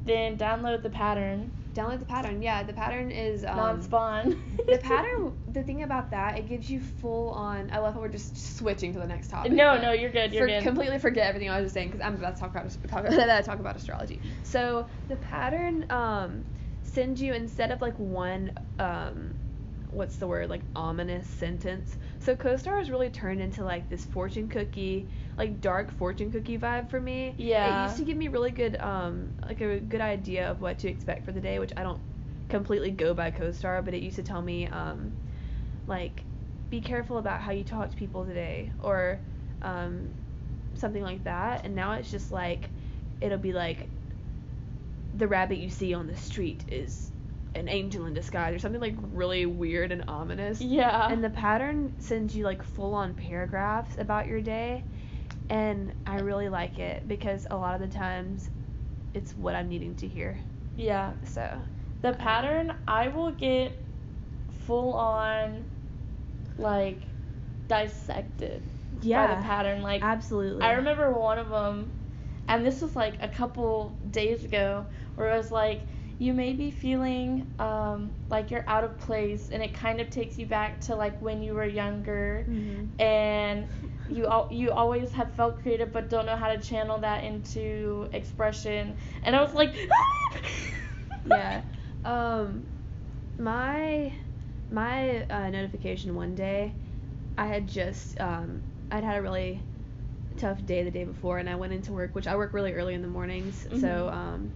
[0.04, 1.52] then download the pattern.
[1.76, 2.40] Download the pattern.
[2.40, 4.36] Yeah, the pattern is um, Non-spawn.
[4.66, 5.32] the pattern.
[5.52, 7.70] The thing about that, it gives you full on.
[7.72, 9.52] I love how we're just switching to the next topic.
[9.52, 10.32] No, no, you're good.
[10.32, 10.62] You're for- good.
[10.62, 13.44] Completely forget everything I was just saying because I'm about to talk about talk, about-
[13.44, 14.20] talk about astrology.
[14.42, 16.44] So the pattern um,
[16.82, 19.34] sends you instead of like one um,
[19.90, 21.96] what's the word like ominous sentence.
[22.18, 26.88] So CoStar has really turned into like this fortune cookie, like dark fortune cookie vibe
[26.90, 27.34] for me.
[27.36, 27.84] Yeah.
[27.84, 30.88] It used to give me really good um like a good idea of what to
[30.88, 32.00] expect for the day, which I don't
[32.48, 35.12] completely go by CoStar, but it used to tell me um
[35.86, 36.22] like
[36.70, 39.20] be careful about how you talk to people today or
[39.62, 40.08] um
[40.74, 41.64] something like that.
[41.64, 42.70] And now it's just like
[43.20, 43.88] it'll be like
[45.14, 47.10] the rabbit you see on the street is
[47.54, 50.60] an angel in disguise or something like really weird and ominous.
[50.60, 51.10] yeah.
[51.10, 54.84] And the pattern sends you like full on paragraphs about your day.
[55.48, 58.50] And I really like it because a lot of the times
[59.14, 60.38] it's what I'm needing to hear.
[60.76, 61.12] yeah.
[61.24, 61.48] So,
[62.02, 63.72] The pattern, I will get
[64.66, 65.64] full on,
[66.58, 67.02] like,
[67.68, 68.62] dissected
[69.02, 69.82] by the pattern.
[69.82, 70.64] Like, absolutely.
[70.64, 71.90] I remember one of them,
[72.48, 75.86] and this was like a couple days ago, where it was like,
[76.18, 80.38] you may be feeling um, like you're out of place, and it kind of takes
[80.38, 82.88] you back to like when you were younger, Mhm.
[82.98, 83.66] and
[84.08, 88.08] you al- you always have felt creative, but don't know how to channel that into
[88.12, 88.96] expression.
[89.22, 89.74] And I was like,
[91.24, 91.62] yeah.
[92.04, 92.64] Um,
[93.38, 94.12] my
[94.70, 96.72] my uh, notification one day,
[97.38, 99.62] I had just um, I'd had a really
[100.36, 102.94] tough day the day before, and I went into work, which I work really early
[102.94, 104.12] in the mornings, so Mhm.
[104.12, 104.52] um,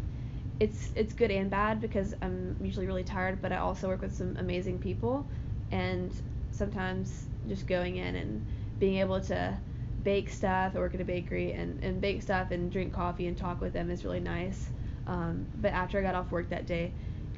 [0.61, 4.15] it's it's good and bad because I'm usually really tired, but I also work with
[4.15, 5.27] some amazing people,
[5.71, 6.13] and
[6.53, 8.43] sometimes just going in and
[8.81, 9.61] being able to
[10.03, 13.61] bake stuff, work at a bakery, and, and bake stuff and drink coffee and talk
[13.61, 14.73] with them is really nice.
[15.07, 16.95] Um, but after I got off work that day,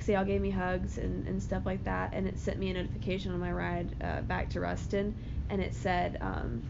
[0.06, 2.74] they all gave me hugs and, and stuff like that, and it sent me a
[2.74, 5.14] notification on my ride uh, back to Ruston,
[5.50, 6.64] and it said, um,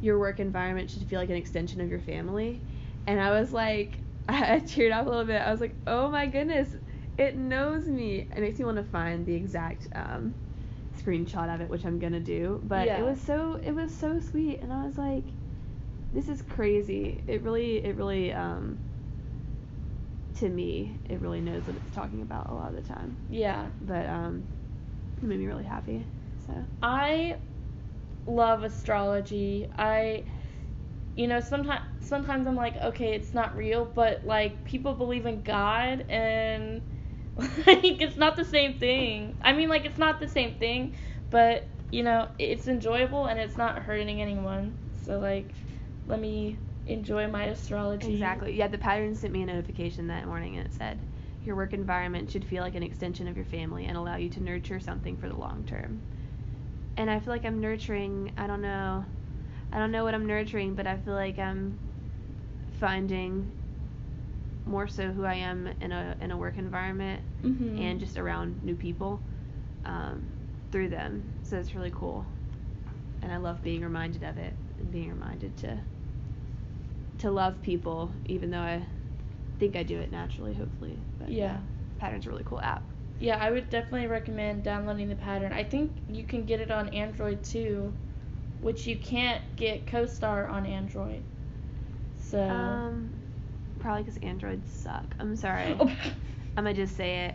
[0.00, 2.64] "Your work environment should feel like an extension of your family,"
[3.06, 5.42] and I was like, I teared up a little bit.
[5.42, 6.74] I was like, "Oh my goodness,
[7.18, 10.34] it knows me." It makes me want to find the exact um,
[11.02, 12.60] screenshot of it, which I'm gonna do.
[12.64, 13.00] But Yeah.
[13.00, 15.24] it was so it was so sweet, and I was like,
[16.12, 17.22] this is crazy.
[17.26, 18.78] It really it really um
[20.36, 23.16] to me it really knows what it's talking about a lot of the time.
[23.30, 23.66] Yeah.
[23.82, 24.44] But um,
[25.18, 26.04] it made me really happy.
[26.46, 27.36] So I
[28.26, 29.68] love astrology.
[29.76, 30.24] I
[31.16, 35.42] you know, sometimes sometimes I'm like, okay, it's not real, but like people believe in
[35.42, 36.82] God and
[37.66, 39.34] like it's not the same thing.
[39.42, 40.94] I mean, like it's not the same thing,
[41.30, 44.74] but you know, it's enjoyable and it's not hurting anyone.
[45.04, 45.52] So like
[46.06, 48.14] let me enjoy my astrology.
[48.14, 48.56] Exactly.
[48.56, 51.00] Yeah, the pattern sent me a notification that morning and it said,
[51.44, 54.42] Your work environment should feel like an extension of your family and allow you to
[54.42, 56.02] nurture something for the long term.
[56.96, 59.04] And I feel like I'm nurturing, I don't know,
[59.72, 61.78] I don't know what I'm nurturing, but I feel like I'm
[62.78, 63.50] finding
[64.66, 67.78] more so who I am in a in a work environment Mhm.
[67.80, 69.20] and just around new people
[69.84, 70.32] um,
[70.72, 71.30] through them.
[71.42, 72.26] So it's really cool,
[73.22, 75.80] and I love being reminded of it and being reminded to
[77.18, 78.86] to love people, even though I
[79.58, 80.98] think I do it naturally, hopefully.
[81.18, 81.58] But Yeah.
[81.98, 82.82] Pattern's a really cool app.
[83.20, 85.52] Yeah, I would definitely recommend downloading the pattern.
[85.52, 87.92] I think you can get it on Android too,
[88.60, 91.22] which you can't get CoStar on Android.
[92.16, 92.38] So.
[92.50, 93.12] Um,
[93.84, 95.14] probably because Androids suck.
[95.20, 95.76] I'm sorry.
[95.78, 95.94] Oh.
[96.56, 97.34] I'm gonna just say it.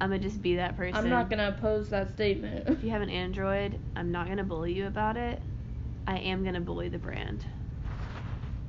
[0.00, 0.94] I'm gonna just be that person.
[0.96, 2.68] I'm not gonna oppose that statement.
[2.68, 5.42] If you have an Android, I'm not gonna bully you about it.
[6.06, 7.44] I am gonna bully the brand.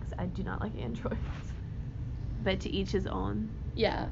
[0.01, 1.19] Cause I do not like Androids.
[2.43, 3.51] But to each his own.
[3.75, 4.07] yeah.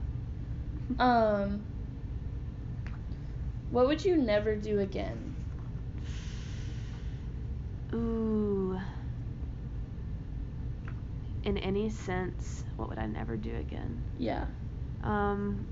[1.00, 1.66] Um.
[3.72, 5.36] What would you never do again?
[7.96, 8.80] Ooh.
[11.44, 14.04] In any sense, what would I never do again?
[14.18, 14.48] Yeah.
[15.02, 15.68] Um,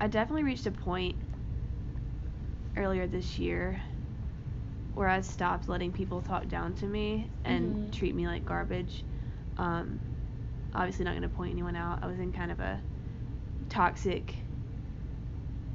[0.00, 1.16] I definitely reached a point
[2.76, 3.80] earlier this year
[4.92, 7.92] where I stopped letting people talk down to me and Mhm.
[7.92, 9.04] treat me like garbage.
[9.56, 10.00] Um,
[10.74, 12.02] obviously, not going to point anyone out.
[12.02, 12.82] I was in kind of a
[13.68, 14.36] toxic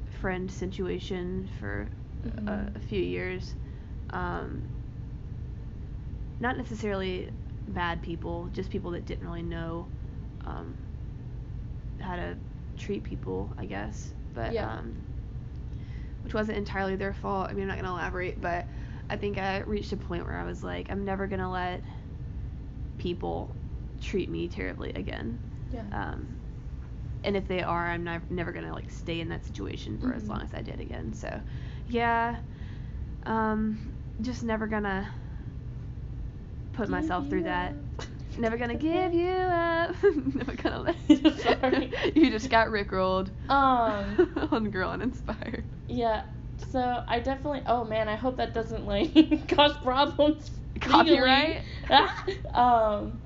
[0.06, 1.90] friend situation for
[2.46, 2.76] a, Mhm.
[2.76, 3.54] a few years.
[4.10, 4.68] Um,
[6.40, 7.30] not necessarily
[7.68, 9.88] bad people, just people that didn't really know
[10.44, 10.78] um,
[12.00, 12.38] how to
[12.76, 14.12] treat people, I guess.
[14.34, 14.62] But Yeah.
[14.62, 15.06] um,
[16.22, 17.48] which wasn't entirely their fault.
[17.50, 18.68] I mean, I'm not gonna elaborate, but
[19.10, 21.82] I think I reached a point where I was like, I'm never gonna let
[22.98, 23.56] people
[24.00, 25.40] treat me terribly again.
[25.68, 25.92] Yeah.
[25.92, 26.38] Um,
[27.24, 30.28] and if they are, I'm nev- never gonna like stay in that situation for as
[30.28, 30.28] Mhm.
[30.28, 31.12] long as I did again.
[31.12, 31.42] So,
[31.86, 32.38] yeah,
[33.24, 35.10] um, just never gonna
[36.72, 37.74] put myself through that.
[38.38, 39.94] Never gonna give you up.
[40.34, 40.96] never gonna let.
[41.06, 41.30] You.
[41.38, 41.92] Sorry.
[42.14, 43.28] you just got rickrolled.
[43.50, 44.48] Um.
[44.50, 45.64] on Girl Uninspired.
[45.86, 46.22] Yeah.
[46.70, 47.62] So I definitely.
[47.66, 49.12] Oh man, I hope that doesn't like
[49.48, 50.50] cause problems.
[50.80, 51.60] Copyright?
[52.54, 53.20] um.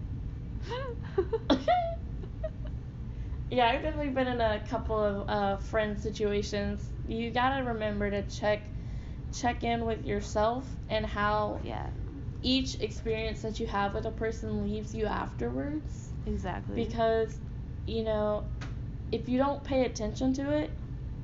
[3.51, 6.91] Yeah, I've definitely been in a couple of uh, friend situations.
[7.07, 8.63] You gotta remember to check
[9.33, 11.87] check in with yourself and how yeah,
[12.47, 16.11] each experience that you have with a person leaves you afterwards.
[16.27, 16.77] exactly.
[16.77, 17.41] Because,
[17.87, 18.45] you know,
[19.11, 20.71] if you don't pay attention to it,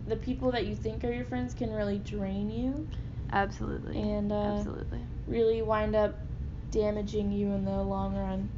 [0.07, 2.87] the people that you think are your friends can really drain you,
[3.33, 3.99] Absolutely.
[4.03, 5.01] And, uh, Absolutely.
[5.27, 6.19] really wind up
[6.71, 8.49] damaging you in the long run.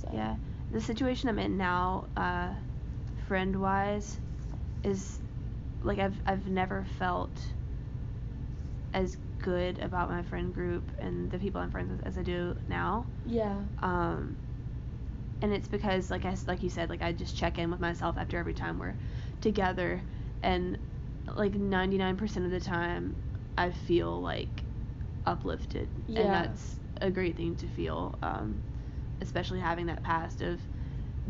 [0.00, 0.08] So.
[0.12, 0.36] Yeah.
[0.70, 2.54] The situation I'm in now, uh,
[3.28, 4.18] friend wise,
[4.84, 5.18] is
[5.82, 7.30] like I've I've never felt
[8.94, 12.56] as good about my friend group and the people I'm friends with as I do
[12.68, 13.06] now.
[13.26, 13.62] Yeah.
[13.82, 14.38] Um,
[15.42, 18.16] and it's because like I like you said, like I just check in with myself
[18.18, 18.96] after every time we're
[19.40, 20.02] together,
[20.42, 20.78] and
[21.36, 23.16] like 99% of the time,
[23.58, 24.64] I feel like
[25.26, 26.22] uplifted, Yeah.
[26.22, 28.18] and that's a great thing to feel.
[28.22, 28.62] Um,
[29.20, 30.60] especially having that past of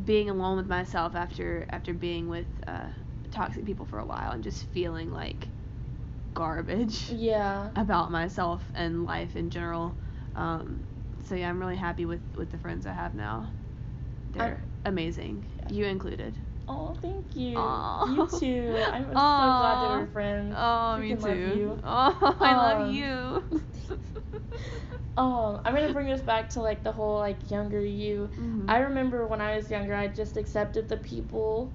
[0.05, 2.88] being alone with myself after after being with uh,
[3.31, 5.48] toxic people for a while and just feeling like
[6.35, 7.68] garbage Yeah.
[7.76, 9.94] about myself and life in general.
[10.35, 10.85] Um,
[11.24, 13.52] so yeah, I'm really happy with with the friends I have now.
[14.33, 15.74] They're amazing, Yeah.
[15.74, 16.35] you included.
[16.68, 17.58] Oh, thank you.
[17.58, 18.06] Aw.
[18.06, 18.76] You too.
[18.92, 20.54] I'm so glad that we're friends.
[20.56, 21.37] Oh, me love too.
[21.37, 21.78] you.
[21.85, 23.44] Oh, I love Um, you.
[25.14, 28.30] Um, I'm gonna bring this back to like the whole like younger you.
[28.38, 28.64] Mhm.
[28.68, 31.70] I remember when I was younger, I just accepted the people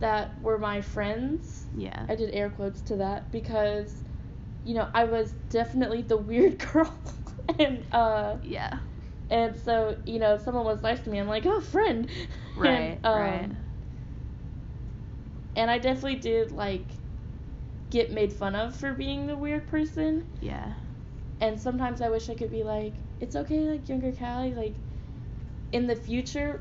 [0.00, 1.66] that were my friends.
[1.74, 2.04] yeah.
[2.08, 3.94] I did air quotes to that because,
[4.64, 6.92] you know, I was definitely the weird girl,
[7.58, 8.78] and uh, yeah.
[9.30, 12.08] and so you know, if someone was nice to me, I'm like, oh, friend.
[12.56, 12.98] Right.
[13.02, 13.50] And, um, right.
[15.56, 16.84] And I definitely did like
[17.90, 20.24] get made fun of for being the weird person.
[20.40, 20.74] Yeah.
[21.40, 24.74] And sometimes I wish I could be like, it's okay, like younger Callie, like
[25.72, 26.60] in the future,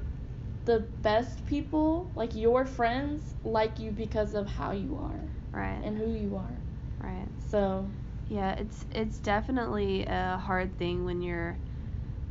[0.69, 5.21] the best people, like your friends, like you because of how you are
[5.53, 5.85] Right.
[5.85, 6.59] and who you are.
[7.03, 7.27] right.
[7.39, 7.91] So,
[8.27, 11.57] Yeah, it's it's definitely a hard thing when you're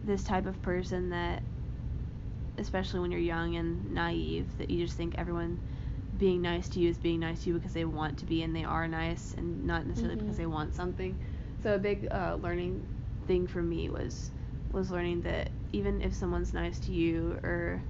[0.04, 1.42] this type of person that
[2.58, 5.58] especially when you're young and naive that you just think everyone
[6.18, 8.54] being nice to you is being nice to you because they want to be and
[8.54, 10.34] they are nice and not necessarily Mhm.
[10.34, 11.16] because they want something.
[11.62, 12.86] So a big uh, learning
[13.26, 14.32] thing for me was
[14.72, 17.82] was learning that even if someone's nice to you or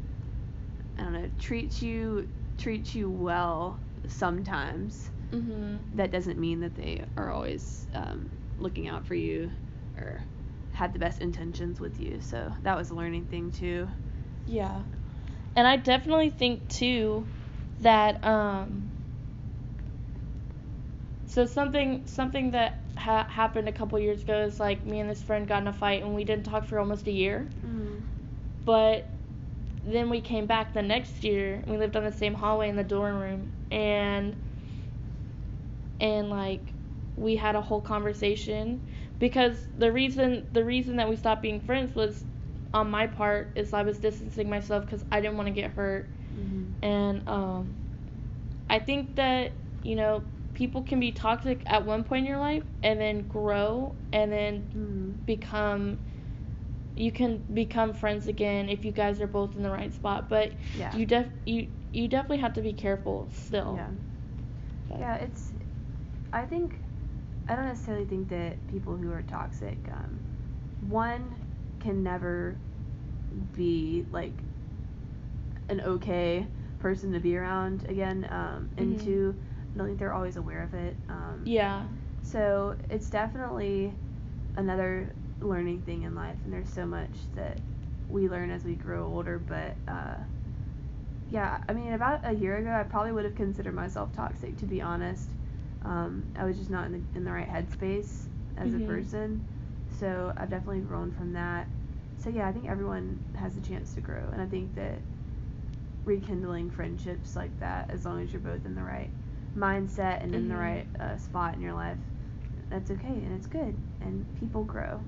[0.99, 5.79] I don't know treats you treats you well sometimes mhm.
[5.95, 8.29] that doesn't mean that they are always um,
[8.59, 9.51] looking out for you
[9.97, 10.21] or
[10.73, 12.19] had the best intentions with you.
[12.21, 13.89] So that was a learning thing too.
[14.47, 14.83] Yeah.
[15.57, 17.27] And I definitely think too
[17.81, 18.91] that um
[21.27, 25.23] so something something that ha- happened a couple years ago is like me and this
[25.23, 27.49] friend got in a fight and we didn't talk for almost a year.
[27.67, 28.03] Mm.
[28.65, 29.09] But
[29.95, 32.77] then we came back the next year and we lived on the same hallway in
[32.77, 34.37] the dorm room and
[36.01, 36.75] and like
[37.17, 38.81] we had a whole conversation
[39.19, 42.25] because the reason the reason that we stopped being friends was
[42.73, 46.11] on my part is I was distancing myself because I didn't want to get hurt
[46.35, 46.73] Mm-hmm.
[46.83, 47.77] and um,
[48.69, 50.25] I think that you know
[50.55, 54.65] people can be toxic at one point in your life and then grow and then
[54.75, 55.15] Mm.
[55.27, 55.99] become
[56.99, 60.53] you can become friends again if you guys are both in the right spot but
[60.79, 60.95] Yeah.
[60.97, 63.91] you def you you definitely have to be careful still Yeah.
[64.89, 65.53] But- Yeah, it's.
[66.33, 66.81] I think.
[67.49, 70.19] I don't necessarily think that people who are toxic, um,
[70.91, 71.35] one,
[71.81, 72.57] can never
[73.55, 74.35] be like
[75.69, 76.47] an okay
[76.79, 79.05] person to be around again, um, and Mhm.
[79.05, 79.35] two,
[79.75, 80.97] I don't think they're always aware of it.
[81.09, 81.85] Um, yeah
[82.23, 83.95] So it's definitely
[84.57, 87.61] another learning thing in life, and there's so much that
[88.09, 89.39] we learn as we grow older.
[89.39, 90.17] But uh,
[91.31, 94.67] yeah, I mean, about a year ago, I probably would have considered myself toxic, to
[94.67, 95.31] be honest.
[95.83, 98.27] Um, I was just not in the in the right headspace
[98.57, 98.77] as Mhm.
[98.77, 99.45] a person,
[99.99, 101.69] so I've definitely grown from that.
[102.17, 105.01] So yeah, I think everyone has a chance to grow, and I think that
[106.05, 109.11] rekindling friendships like that, as long as you're both in the right
[109.57, 110.59] mindset and in the Mhm.
[110.59, 111.99] right uh, spot in your life,
[112.71, 115.01] that's okay and it's good, and people grow.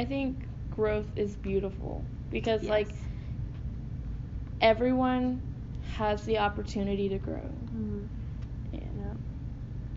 [0.00, 2.88] I think growth is beautiful because like
[4.60, 5.42] everyone
[5.96, 8.08] has the opportunity to grow Mhm.
[8.72, 9.16] and Yep.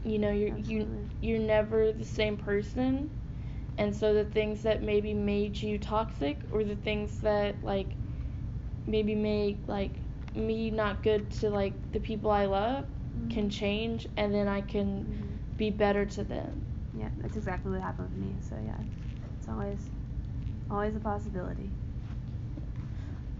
[0.03, 1.09] you know you're you Absolutely.
[1.21, 3.09] you're never the same person
[3.77, 7.95] and so the things that maybe made you toxic or the things that like
[8.87, 10.01] maybe make like
[10.35, 12.85] me not good to like the people I love
[13.29, 13.51] can Mhm.
[13.51, 15.57] change and then I can Mhm.
[15.57, 16.65] be better to them.
[16.93, 18.35] Yeah, that's exactly what happened with me.
[18.41, 18.77] So yeah,
[19.43, 19.89] it's always
[20.71, 21.69] always a possibility.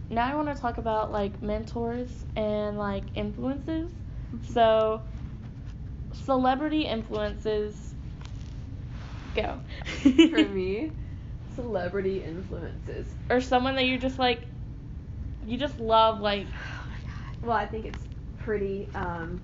[0.10, 3.89] Now I want to talk about like mentors and like influences.
[4.36, 4.54] Mm-hmm.
[4.54, 5.01] So
[6.12, 7.93] celebrity influences
[9.34, 9.62] go.
[10.30, 10.91] For me,
[11.56, 13.08] celebrity influences.
[13.30, 14.45] or someone that you just like
[15.47, 17.47] you just love like Oh my god.
[17.47, 18.04] Well, I think it's
[18.39, 18.89] pretty.
[18.93, 19.41] Um,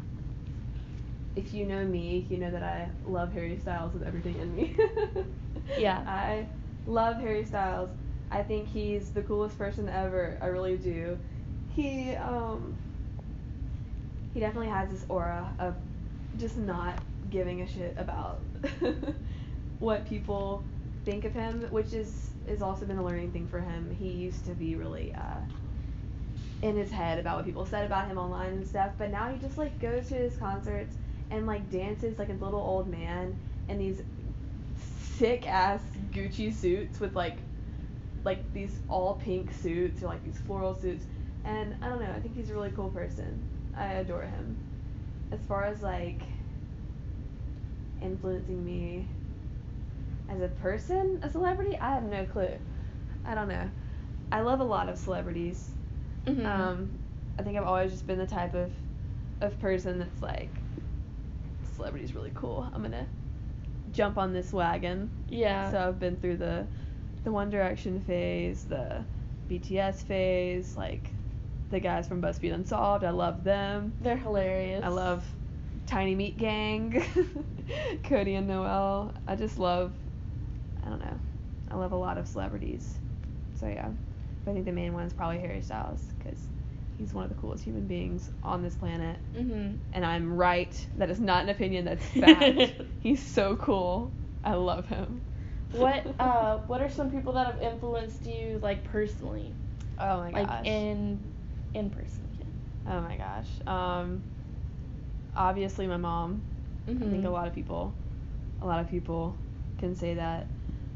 [1.40, 4.76] if you know me, you know that I love Harry Styles with everything in me.
[5.78, 6.04] Yeah.
[6.08, 6.48] I
[6.88, 7.92] love Harry Styles.
[8.32, 10.38] I think he's the coolest person ever.
[10.42, 11.18] I really do.
[11.76, 12.76] He um.
[14.34, 15.76] He definitely has this aura of
[16.38, 18.42] just not giving a shit about
[19.80, 20.64] what people
[21.06, 23.96] think of him, which is has also been a learning thing for him.
[24.00, 25.42] He used to be really uh,
[26.64, 29.38] in his head about what people said about him online and stuff, but now he
[29.38, 30.96] just like goes to his concerts
[31.32, 34.02] and like dances like a little old man in these
[34.76, 37.40] sick ass Gucci suits with like
[38.24, 41.06] like these all pink suits or like these floral suits.
[41.46, 43.42] And I don't know, I think he's a really cool person.
[43.76, 44.58] I adore him.
[45.32, 46.24] As far as like
[48.02, 49.08] influencing me
[50.30, 52.54] as a person, a celebrity, I have no clue.
[53.26, 53.70] I don't know.
[54.32, 55.72] I love a lot of celebrities.
[56.26, 56.46] mhm.
[56.46, 57.00] Um,
[57.40, 58.72] I think I've always just been the type of
[59.42, 60.59] of person that's like,
[61.80, 62.70] celebrity's really cool.
[62.74, 63.08] I'm gonna
[63.94, 65.10] jump on this wagon.
[65.30, 65.72] yeah.
[65.72, 66.68] So I've been through the
[67.24, 69.06] the One Direction phase, the
[69.50, 71.10] BTS phase, like
[71.70, 73.06] the guys from BuzzFeed Unsolved.
[73.06, 73.94] I love them.
[74.02, 74.84] They're hilarious.
[74.84, 75.26] I love
[75.86, 77.02] Tiny Meat Gang,
[78.04, 79.14] Cody and Noel.
[79.26, 79.94] I just love,
[80.86, 81.20] I don't know,
[81.72, 83.00] I love a lot of celebrities.
[83.58, 83.90] So yeah,
[84.44, 86.40] but I think the main one is probably Harry Styles because
[87.00, 89.20] he's one of the coolest human beings on this planet.
[89.36, 89.80] Mhm.
[89.94, 90.88] And I'm right.
[90.98, 91.86] That is not an opinion.
[91.86, 92.74] That's fact.
[93.00, 94.14] he's so cool.
[94.44, 95.22] I love him.
[95.72, 99.56] what uh what are some people that have influenced you like personally?
[100.00, 100.70] Oh my like gosh.
[100.70, 101.26] in
[101.74, 102.26] in person.
[102.86, 103.50] Oh my gosh.
[103.68, 104.24] Um,
[105.36, 106.44] obviously my mom.
[107.02, 107.30] I think a Mhm.
[107.30, 107.96] lot of people,
[108.62, 109.38] a lot of people
[109.78, 110.50] can say that.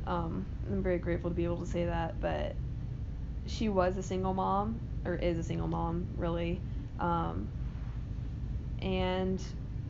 [0.05, 2.55] Um, I'm very grateful to be able to say that, but
[3.47, 6.61] she was a single mom, or is a single mom, really.
[6.99, 7.47] Um,
[8.81, 9.41] and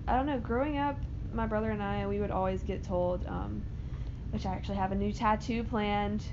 [0.08, 1.00] I don't know, growing up,
[1.34, 3.64] my brother and I, we would always get told, um,
[4.32, 6.24] which I actually have a new tattoo planned,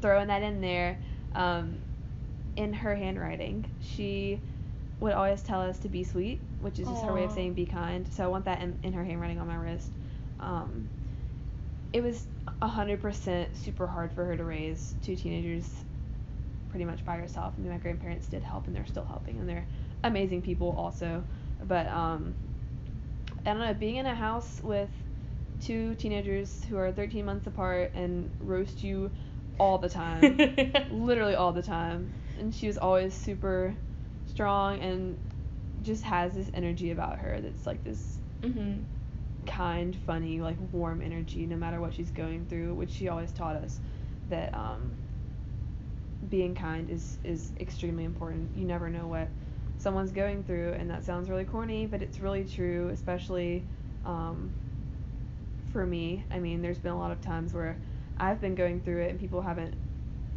[0.00, 0.98] throwing that in there,
[1.34, 1.78] um,
[2.56, 3.64] in her handwriting.
[3.80, 4.40] She
[5.00, 7.66] would always tell us to be sweet, which is just her way of saying be
[7.66, 8.06] kind.
[8.12, 9.90] So I want that in, in her handwriting on my wrist.
[10.40, 10.88] Um,
[11.92, 12.26] it was
[12.62, 15.83] 100% super hard for her to raise two teenagers
[16.74, 17.54] pretty much by herself.
[17.56, 19.64] I mean, my grandparents did help, and they're still helping, and they're
[20.02, 21.22] amazing people also.
[21.62, 22.34] But um,
[23.46, 24.90] I don't know, being in a house with
[25.60, 29.12] two teenagers who are 13 months apart and roast you
[29.60, 30.36] all the time,
[30.90, 33.72] literally all the time, and she was always super
[34.26, 35.16] strong and
[35.84, 38.82] just has this energy about her that's like this mhm.
[39.46, 43.54] kind, funny, like warm energy no matter what she's going through, which she always taught
[43.54, 43.78] us
[44.28, 44.90] that um,
[46.30, 48.50] being kind is is extremely important.
[48.56, 49.28] You never know what
[49.78, 53.64] someone's going through, and that sounds really corny, but it's really true, especially
[54.04, 54.52] um,
[55.72, 56.24] for me.
[56.30, 57.78] I mean, there's been a lot of times where
[58.18, 59.74] I've been going through it and people haven't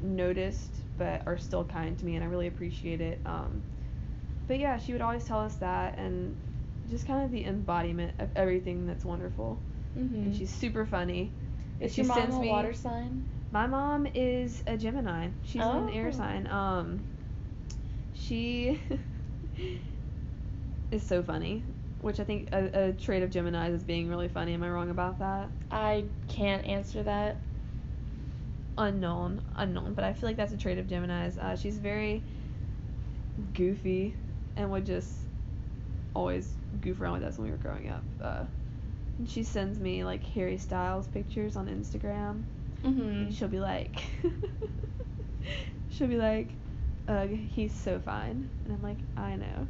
[0.01, 3.21] noticed but are still kind to me, and I really appreciate it.
[3.25, 3.61] Um,
[4.47, 6.35] but yeah, she would always tell us that, and
[6.89, 9.59] just kind of the embodiment of everything that's wonderful.
[9.97, 10.25] Mhm.
[10.25, 11.31] And she's super funny.
[11.79, 13.23] and Is she your mom sends a me- water sign?
[13.51, 15.29] My mom is a Gemini.
[15.43, 16.11] She's an air Oh.
[16.11, 16.47] sign.
[16.47, 17.05] Um,
[18.13, 18.79] she
[20.91, 21.63] is so funny,
[22.01, 24.53] which I think a, a trait of Gemini's is being really funny.
[24.53, 25.49] Am I wrong about that?
[25.71, 27.37] I can't answer that.
[28.77, 29.93] Unknown, unknown.
[29.93, 31.37] But I feel like that's a trait of Gemini's.
[31.37, 32.23] Uh, she's very
[33.53, 34.15] goofy
[34.55, 35.11] and would just
[36.13, 38.03] always goof around with us when we were growing up.
[38.21, 38.43] Uh,
[39.17, 42.43] and she sends me like Harry Styles pictures on Instagram.
[42.87, 43.37] Mhm.
[43.37, 44.01] she'll be like,
[45.89, 46.55] she'll be like,
[47.07, 48.49] ugh, he's so fine.
[48.65, 49.67] And I'm like, I know.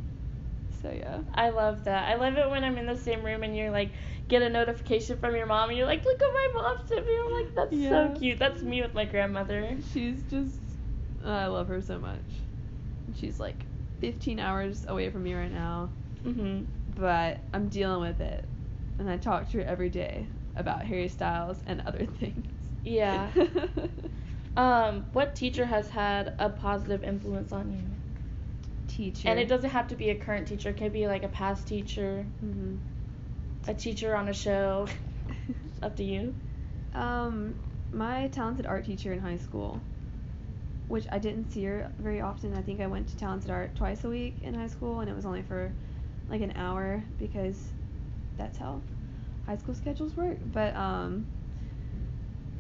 [0.82, 1.22] So yeah.
[1.34, 2.07] I love that.
[2.07, 3.91] I love it when I'm in the same room and you're like
[4.28, 7.13] get a notification from your mom and you're like, look what my mom sent me.
[7.26, 8.13] I'm like, that's Yeah.
[8.13, 8.39] so cute.
[8.39, 9.78] That's me with my grandmother.
[9.91, 10.59] She's just,
[11.26, 12.24] I love her so much.
[13.15, 13.65] She's like
[14.01, 15.89] 15 hours away from me right now,
[16.26, 16.65] Mhm.
[16.95, 18.47] but I'm dealing with it.
[18.99, 22.45] And I talk to her every day about Harry Styles and other things.
[22.84, 23.30] Yeah.
[24.58, 27.84] Um, what teacher has had a positive influence on you?
[28.88, 29.30] Teacher.
[29.30, 30.70] And it doesn't have to be a current teacher.
[30.70, 32.78] It could be like a past teacher, hmm
[33.68, 34.88] a teacher on a show.
[35.84, 36.34] Up to you.
[36.94, 37.56] Um,
[37.92, 39.80] my talented art teacher in high school,
[40.88, 42.56] which I didn't see her very often.
[42.56, 45.16] I think I went to talented art twice a week in high school, and it
[45.16, 45.72] was only for
[46.30, 47.62] like an hour because
[48.38, 48.82] that's how
[49.46, 50.38] high school schedules work.
[50.52, 51.26] But um,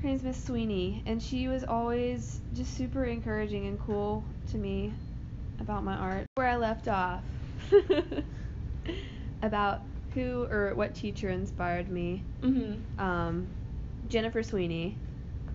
[0.01, 4.93] her name's Miss Sweeney, and she was always just super encouraging and cool to me
[5.59, 6.25] about my art.
[6.35, 7.23] Where I left off
[9.41, 9.81] about
[10.13, 12.83] who or what teacher inspired me Mhm.
[12.99, 13.49] um,
[14.07, 14.97] Jennifer Sweeney.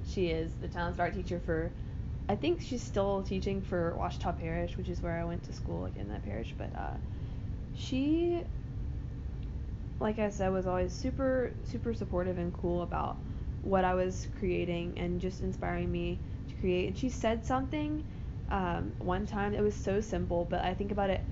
[0.05, 1.72] She is the talented art teacher for,
[2.28, 5.82] I think she's still teaching for Ouachita Parish, which is where I went to school,
[5.82, 6.55] like in that parish.
[6.59, 6.97] But uh,
[7.74, 8.43] she,
[10.01, 13.18] like I said, was always super, super supportive and cool about
[13.63, 16.89] what I was creating and just inspiring me to create.
[16.89, 18.03] And she said something
[18.51, 19.55] um, one time.
[19.55, 21.25] It was so simple, but I think about it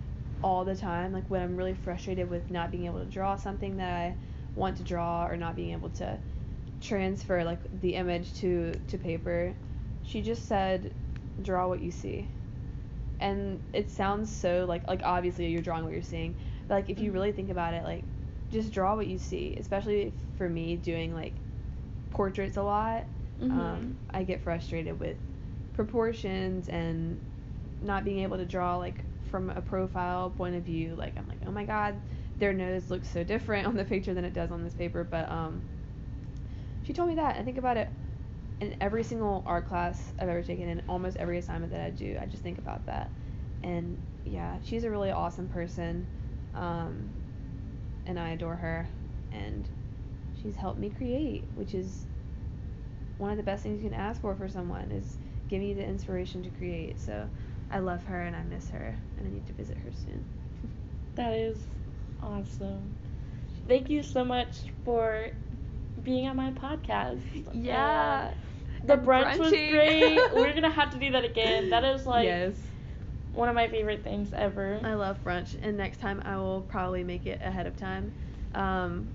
[0.42, 1.12] all the time.
[1.12, 4.16] Like when I'm really frustrated with not being able to draw something that I
[4.54, 6.18] want to draw or not being able to
[6.80, 9.54] transfer like the image to to paper
[10.02, 10.92] she just said
[11.42, 12.28] draw what you see
[13.20, 16.34] and it sounds so like like obviously you're drawing what you're seeing
[16.68, 17.14] but like if you Mhm.
[17.14, 18.04] really think about it like
[18.50, 21.34] just draw what you see especially for me doing like
[22.10, 23.06] portraits a lot.
[23.40, 23.50] Mhm.
[23.50, 25.16] um, i get frustrated with
[25.72, 27.20] proportions and
[27.80, 30.94] not being able to draw like from a profile point of view.
[30.96, 32.00] Like i'm like oh my god
[32.38, 35.04] their nose looks so different on the picture than it does on this paper.
[35.04, 35.62] But um
[36.82, 37.36] she told me that.
[37.36, 37.90] I think about it
[38.60, 42.16] in every single art class i've ever taken and almost every assignment that i do
[42.20, 43.10] i just think about that.
[43.62, 46.06] And yeah she's a really awesome person
[46.54, 47.14] um,
[48.06, 48.88] and i adore her.
[49.32, 49.68] And
[50.42, 52.04] she's helped me create which is
[53.18, 55.18] one of the best things you can ask for for someone is
[55.48, 57.28] give me the inspiration to create so
[57.70, 60.24] i love her and i miss her and i need to visit her soon
[61.16, 61.66] That is
[62.22, 62.94] awesome.
[63.68, 65.28] Thank you so much for
[66.02, 67.20] being on my podcast.
[67.52, 68.30] Yeah.
[68.30, 70.18] Uh, the brunch was great.
[70.34, 71.70] We're gonna have to do that again.
[71.70, 72.54] That is like yes.
[73.32, 74.80] one of my favorite things ever.
[74.82, 78.12] I love brunch, and next time I will probably make it ahead of time.
[78.54, 79.12] Um,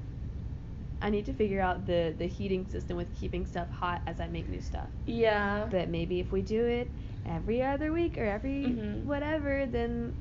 [1.05, 4.27] I need to figure out the the heating system with keeping stuff hot as I
[4.27, 4.89] make new stuff.
[5.05, 5.67] yeah.
[5.69, 6.87] But maybe if we do it
[7.25, 9.05] every other week or every Mhm.
[9.05, 10.13] whatever, then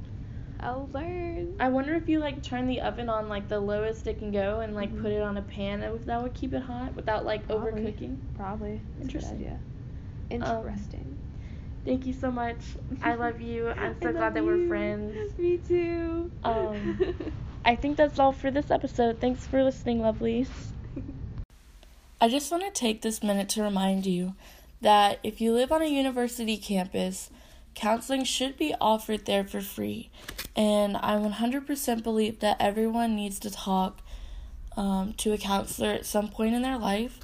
[0.61, 1.55] I'll learn.
[1.59, 4.61] I wonder if you like turn the oven on like the lowest it can go
[4.61, 5.01] and like Mhm.
[5.03, 7.73] put it on a pan if that would keep it hot without like Probably.
[7.73, 8.19] overcooking.
[8.35, 8.83] Probably.
[8.99, 9.37] That's Interesting.
[9.37, 9.61] idea.
[10.31, 11.17] Um, Interesting.
[11.87, 12.77] Thank you so much.
[13.03, 13.69] I love you.
[13.79, 15.15] I'm so glad that we're friends.
[15.39, 16.31] Me too.
[16.43, 17.01] Um,
[17.65, 19.21] I think that's all for this episode.
[19.21, 20.74] Thanks for listening, lovelies.
[22.25, 24.35] I just want to take this minute to remind you
[24.81, 27.29] that if you live on a university campus,
[27.75, 30.09] counseling should be offered there for free.
[30.57, 34.01] And I 100% believe that everyone needs to talk
[34.75, 37.21] um, to a counselor at some point in their life.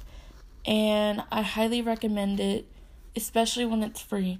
[0.67, 2.67] And I highly recommend it,
[3.15, 4.37] especially when it's free.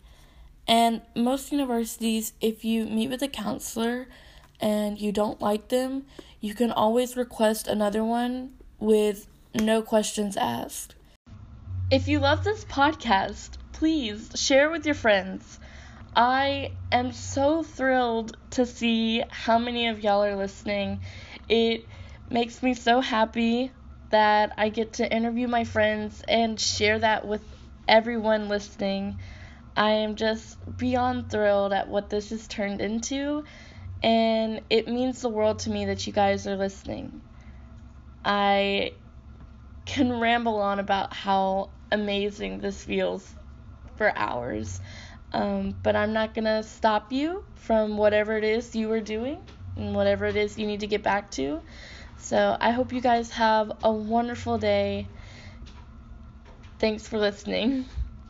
[0.68, 4.08] And most universities, if you meet with a counselor
[4.60, 6.06] and you don't like them,
[6.40, 10.96] you can always request another one with no questions asked.
[11.90, 15.60] If you love this podcast, please share with your friends.
[16.16, 21.02] I am so thrilled to see how many of y'all are listening.
[21.50, 21.86] It
[22.30, 23.72] makes me so happy
[24.10, 27.42] that I get to interview my friends and share that with
[27.88, 29.20] everyone listening.
[29.76, 33.46] I am just beyond thrilled at what this has turned into,
[34.04, 37.22] and it means the world to me that you guys are listening.
[38.24, 38.94] I
[39.86, 43.34] can ramble on about how amazing this feels
[43.96, 44.80] for hours,
[45.34, 49.40] um, but I'm not gonna stop you from whatever it is you were doing
[49.76, 51.62] and whatever it is you need to get back to.
[52.18, 55.08] So I hope you guys have a wonderful day.
[56.80, 57.86] Thanks for listening.